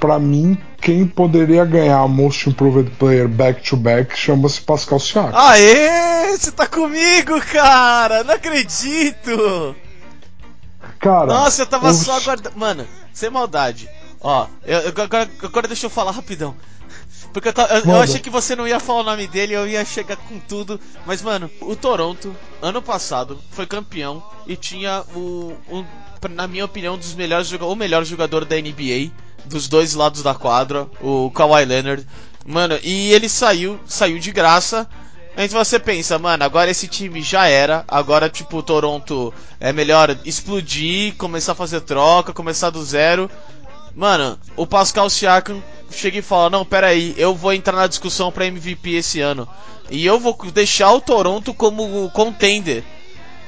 [0.00, 5.38] para mim, quem poderia ganhar Most Improved Player back-to-back chama-se Pascal Siakam.
[5.38, 6.36] Aê!
[6.36, 8.24] Você tá comigo, cara!
[8.24, 9.76] Não acredito!
[10.98, 11.26] Cara.
[11.26, 12.58] Nossa, eu tava só aguardando.
[12.58, 13.88] Mano, sem maldade.
[14.20, 16.54] Ó, eu, agora, agora deixa eu falar rapidão.
[17.32, 19.84] Porque eu, eu, eu, achei que você não ia falar o nome dele, eu ia
[19.84, 20.78] chegar com tudo.
[21.06, 25.84] Mas, mano, o Toronto, ano passado, foi campeão e tinha o, o
[26.28, 29.10] na minha opinião, um dos melhores o melhor jogador da NBA,
[29.44, 32.06] dos dois lados da quadra, o Kawhi Leonard.
[32.46, 34.86] Mano, e ele saiu, saiu de graça.
[35.36, 37.84] Então você pensa, mano, agora esse time já era.
[37.88, 43.30] Agora, tipo, o Toronto é melhor explodir, começar a fazer troca, começar do zero.
[43.94, 45.62] Mano, o Pascal Siakam
[45.92, 49.48] chega e fala: Não, pera aí, eu vou entrar na discussão para MVP esse ano.
[49.90, 52.82] E eu vou deixar o Toronto como contender.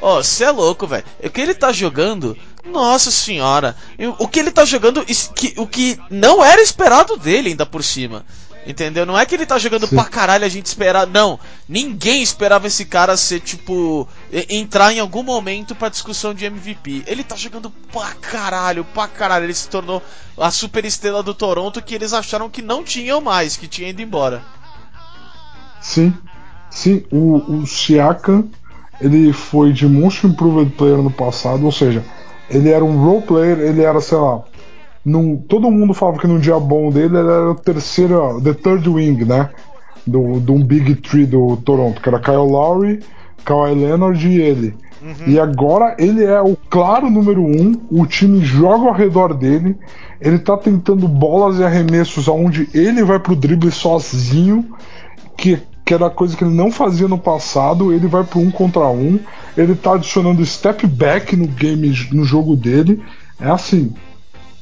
[0.00, 1.04] Ó, oh, você é louco, velho.
[1.22, 2.36] O que ele tá jogando?
[2.64, 3.76] Nossa senhora.
[4.18, 5.04] O que ele tá jogando,
[5.56, 8.24] o que não era esperado dele ainda por cima.
[8.66, 9.04] Entendeu?
[9.04, 9.94] Não é que ele tá jogando Sim.
[9.94, 11.06] pra caralho a gente esperar.
[11.06, 11.38] Não.
[11.68, 14.08] Ninguém esperava esse cara ser, tipo,
[14.48, 17.04] entrar em algum momento pra discussão de MVP.
[17.06, 19.44] Ele tá jogando pra caralho, pra caralho.
[19.44, 20.02] Ele se tornou
[20.38, 24.00] a super estrela do Toronto que eles acharam que não tinham mais, que tinha ido
[24.00, 24.42] embora.
[25.80, 26.14] Sim.
[26.70, 28.48] Sim, o, o Siakam,
[29.00, 32.04] ele foi de Most Improved Player no passado, ou seja,
[32.50, 34.42] ele era um role player, ele era, sei lá,
[35.04, 38.88] num, todo mundo falava que num dia bom dele ele era o terceiro, the third
[38.88, 39.50] wing, né?
[40.06, 43.00] Do, do um Big Three do Toronto, que era Kyle Lowry,
[43.44, 44.74] Kawhi Leonard e ele.
[45.02, 45.14] Uhum.
[45.26, 49.76] E agora ele é o claro número um, o time joga ao redor dele,
[50.20, 54.74] ele tá tentando bolas e arremessos aonde ele vai pro drible sozinho,
[55.36, 58.88] que, que era coisa que ele não fazia no passado, ele vai pro um contra
[58.88, 59.18] um,
[59.56, 63.02] ele tá adicionando step back no game, no jogo dele.
[63.38, 63.92] É assim,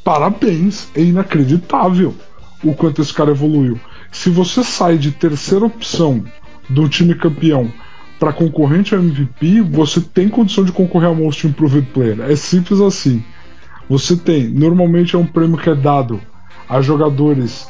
[0.04, 2.14] parabéns, é inacreditável
[2.62, 3.78] o quanto esse cara evoluiu.
[4.10, 6.24] Se você sai de terceira opção
[6.68, 7.72] do time campeão
[8.18, 12.20] para concorrente ao MVP, você tem condição de concorrer ao Most Improved Player.
[12.20, 13.24] É simples assim.
[13.88, 16.20] Você tem, normalmente é um prêmio que é dado
[16.68, 17.68] a jogadores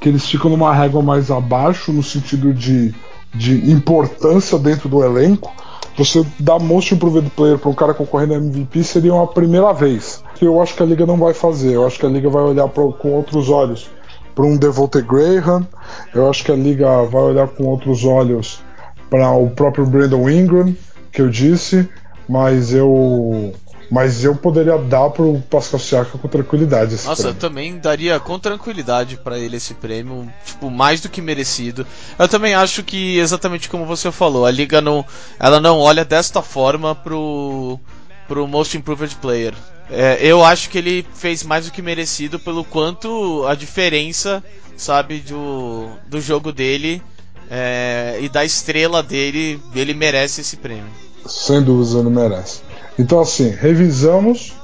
[0.00, 2.94] que eles ficam numa régua mais abaixo no sentido de,
[3.34, 5.52] de importância dentro do elenco.
[5.96, 10.22] Você dar Most Improved Player para um cara concorrendo ao MVP seria uma primeira vez
[10.34, 11.72] que eu acho que a liga não vai fazer.
[11.72, 13.88] Eu acho que a liga vai olhar pra, com outros olhos
[14.34, 15.66] para um Devontae Graham.
[16.14, 18.60] Eu acho que a liga vai olhar com outros olhos
[19.08, 20.76] para o próprio Brandon Ingram,
[21.10, 21.88] que eu disse,
[22.28, 23.54] mas eu
[23.90, 27.36] mas eu poderia dar pro Pascal Siakam com tranquilidade esse Nossa, prêmio.
[27.36, 31.86] eu também daria com tranquilidade para ele esse prêmio, tipo, mais do que merecido.
[32.18, 35.04] Eu também acho que exatamente como você falou, a liga não
[35.38, 37.78] ela não olha desta forma pro
[38.26, 39.54] pro Most Improved Player.
[39.88, 44.42] É, eu acho que ele fez mais do que merecido pelo quanto a diferença,
[44.76, 47.00] sabe, do, do jogo dele
[47.48, 50.90] é, e da estrela dele, ele merece esse prêmio.
[51.26, 52.60] Sem dúvida, ele merece.
[52.98, 54.54] Então, assim, revisamos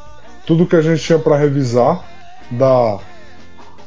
[0.47, 2.03] tudo que a gente tinha para revisar
[2.51, 2.99] da,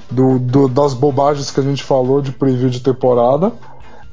[0.09, 3.51] do, do, das bobagens que a gente falou de preview de temporada.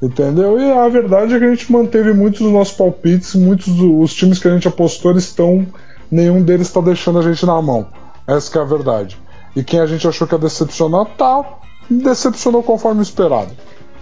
[0.01, 0.59] Entendeu?
[0.59, 4.37] E a verdade é que a gente manteve muitos dos nossos palpites, muitos dos times
[4.37, 5.65] que a gente apostou, estão
[6.11, 7.87] nenhum deles está deixando a gente na mão.
[8.27, 9.17] Essa é a verdade.
[9.55, 11.45] E quem a gente achou que ia decepcionar, tá.
[11.89, 13.51] Decepcionou conforme esperado.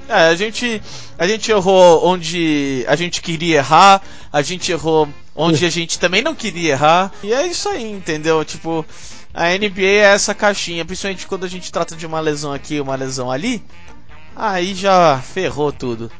[0.07, 0.81] É, a gente,
[1.17, 6.21] a gente errou onde a gente queria errar, a gente errou onde a gente também
[6.21, 7.11] não queria errar.
[7.23, 8.43] E é isso aí, entendeu?
[8.43, 8.85] Tipo,
[9.33, 12.95] a NBA é essa caixinha, principalmente quando a gente trata de uma lesão aqui, uma
[12.95, 13.63] lesão ali,
[14.35, 16.11] aí já ferrou tudo.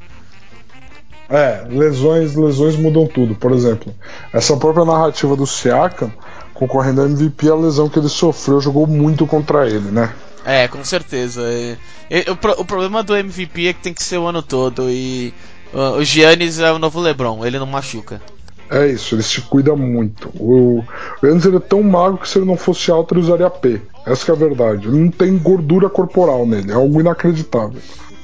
[1.30, 3.36] É, lesões, lesões mudam tudo.
[3.36, 3.94] Por exemplo,
[4.34, 6.12] essa própria narrativa do Siakam,
[6.54, 10.14] concorrendo a MVP, a lesão que ele sofreu jogou muito contra ele, né?
[10.46, 11.42] É, com certeza.
[11.44, 11.78] E,
[12.10, 15.34] e, o, o, problema do MVP é que tem que ser o ano todo e
[15.74, 18.22] uh, o Giannis é o novo LeBron, ele não machuca.
[18.70, 20.30] É isso, ele se cuida muito.
[20.30, 20.84] O,
[21.22, 23.82] Giannis ele é tão magro que se ele não fosse alto ele usaria P.
[24.06, 24.88] Essa é a verdade.
[24.88, 27.80] Ele não tem gordura corporal nele, é algo inacreditável.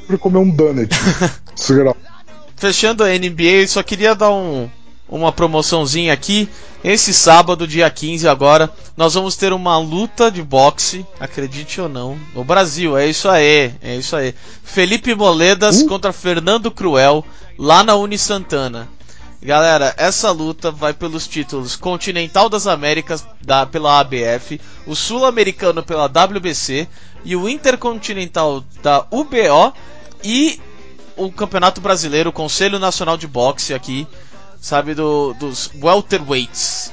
[0.07, 0.89] Ele comeu um donut.
[2.55, 4.67] Fechando a NBA, só queria dar um,
[5.09, 6.49] uma promoçãozinha aqui.
[6.83, 12.17] Esse sábado, dia 15 agora, nós vamos ter uma luta de boxe, acredite ou não,
[12.33, 12.97] no Brasil.
[12.97, 14.33] É isso aí, é isso aí.
[14.63, 15.87] Felipe Moledas uh.
[15.87, 17.25] contra Fernando Cruel,
[17.57, 18.87] lá na Uni Santana.
[19.41, 26.05] Galera, essa luta vai pelos títulos Continental das Américas da, pela ABF, o Sul-Americano pela
[26.07, 26.87] WBC
[27.23, 29.73] e o Intercontinental da UBO
[30.23, 30.59] e
[31.15, 34.07] o Campeonato Brasileiro, o Conselho Nacional de Boxe aqui,
[34.67, 36.91] sabe, do, dos welterweights.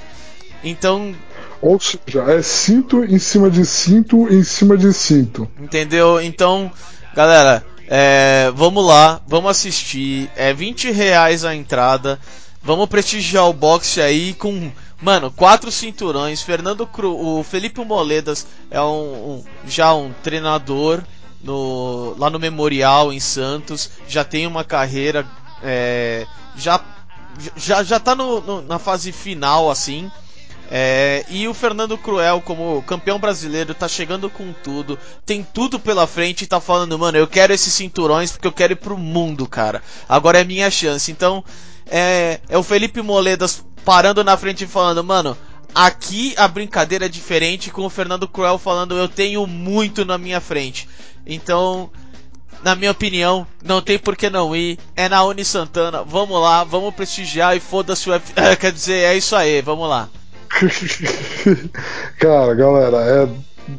[0.63, 1.15] Então.
[1.61, 5.51] Ou seja, é cinto em cima de cinto em cima de cinto.
[5.59, 6.21] Entendeu?
[6.21, 6.71] Então,
[7.15, 10.31] galera, é, vamos lá, vamos assistir.
[10.37, 12.21] É 20 reais a entrada.
[12.63, 14.71] Vamos prestigiar o boxe aí com,
[15.03, 16.43] mano, quatro cinturões.
[16.43, 21.03] Fernando Cru, o Felipe Moledas é um, um já um treinador
[21.43, 25.27] no, lá no Memorial em Santos, já tem uma carreira,
[25.63, 26.81] é, já,
[27.57, 30.11] já, já tá no, no, na fase final assim.
[30.71, 36.07] É, e o Fernando Cruel, como campeão brasileiro, tá chegando com tudo, tem tudo pela
[36.07, 39.47] frente e tá falando, mano, eu quero esses cinturões porque eu quero ir pro mundo,
[39.47, 39.83] cara.
[40.09, 41.13] Agora é minha chance.
[41.13, 41.45] Então,
[41.87, 45.37] é, é o Felipe Moledas parando na frente e falando, mano,
[45.75, 50.41] aqui a brincadeira é diferente, com o Fernando Cruel falando, eu tenho muito na minha
[50.41, 50.89] frente.
[51.27, 51.91] Então,
[52.65, 54.79] na minha opinião, não tem por que não ir.
[54.97, 56.03] É na Uni Santana.
[56.03, 58.33] Vamos lá, vamos prestigiar e foda-se o F...
[58.59, 60.09] Quer dizer, é isso aí, vamos lá.
[62.19, 63.29] Cara, galera, é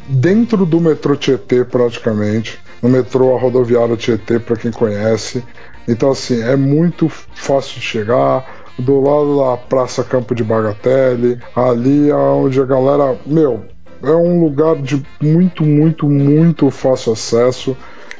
[0.08, 2.60] dentro do metrô Tietê praticamente.
[2.82, 5.44] No metrô a rodoviária Tietê, para quem conhece.
[5.88, 8.64] Então, assim, é muito fácil de chegar.
[8.78, 13.66] Do lado da Praça Campo de Bagatelle, ali é onde a galera, meu,
[14.04, 17.78] é um lugar de muito, muito, muito fácil acesso,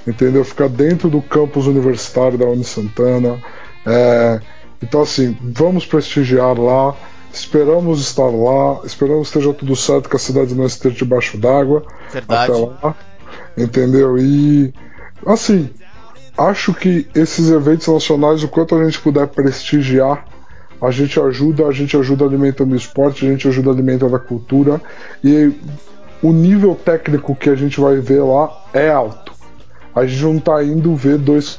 [0.08, 0.44] entendeu?
[0.44, 3.42] Fica dentro do campus universitário da Uni Santana.
[3.86, 4.40] É,
[4.82, 6.96] então, assim, vamos prestigiar lá.
[7.34, 8.82] Esperamos estar lá.
[8.86, 11.84] Esperamos que esteja tudo certo, que a cidade não esteja debaixo d'água.
[12.12, 12.52] Verdade.
[12.52, 12.96] Até lá,
[13.58, 14.18] entendeu?
[14.18, 14.74] E,
[15.26, 15.70] assim,
[16.38, 20.26] acho que esses eventos nacionais, o quanto a gente puder prestigiar
[20.82, 24.82] a gente ajuda, a gente ajuda alimentando o esporte, a gente ajuda alimentando a cultura
[25.24, 25.52] e
[26.22, 29.25] o nível técnico que a gente vai ver lá é alto.
[29.96, 31.58] A gente não tá indo ver dois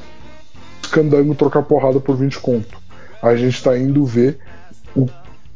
[0.91, 2.77] candangos trocar porrada por 20 conto.
[3.21, 4.37] A gente tá indo ver
[4.95, 5.07] o,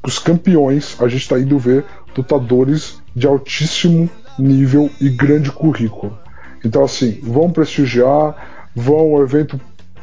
[0.03, 1.85] os campeões, a gente tá indo ver
[2.17, 6.17] lutadores de altíssimo nível e grande currículo.
[6.65, 8.35] Então assim, vão prestigiar,
[8.75, 9.59] vão, o evento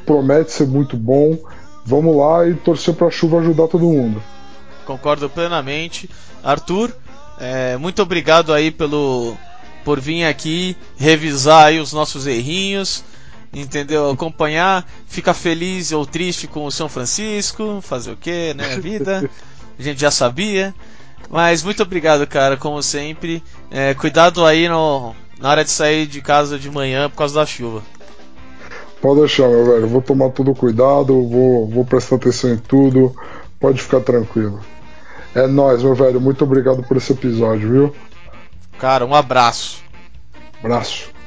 [0.06, 1.36] promete ser muito bom.
[1.84, 4.22] Vamos lá e torcer para a chuva ajudar todo mundo.
[4.84, 6.08] Concordo plenamente.
[6.42, 6.94] Arthur,
[7.40, 9.36] é, muito obrigado aí pelo
[9.88, 13.02] por vir aqui revisar aí os nossos errinhos,
[13.50, 14.10] entendeu?
[14.10, 18.74] Acompanhar, ficar feliz ou triste com o São Francisco, fazer o que, né?
[18.74, 19.30] A vida,
[19.78, 20.74] a gente já sabia.
[21.30, 23.42] Mas muito obrigado, cara, como sempre.
[23.70, 27.46] É, cuidado aí no, na hora de sair de casa de manhã por causa da
[27.46, 27.82] chuva.
[29.00, 29.88] Pode deixar, meu velho.
[29.88, 33.16] Vou tomar todo cuidado, vou, vou prestar atenção em tudo.
[33.58, 34.60] Pode ficar tranquilo.
[35.34, 36.20] É nóis, meu velho.
[36.20, 37.94] Muito obrigado por esse episódio, viu?
[38.78, 39.82] Cara, um abraço.
[40.62, 41.17] Abraço.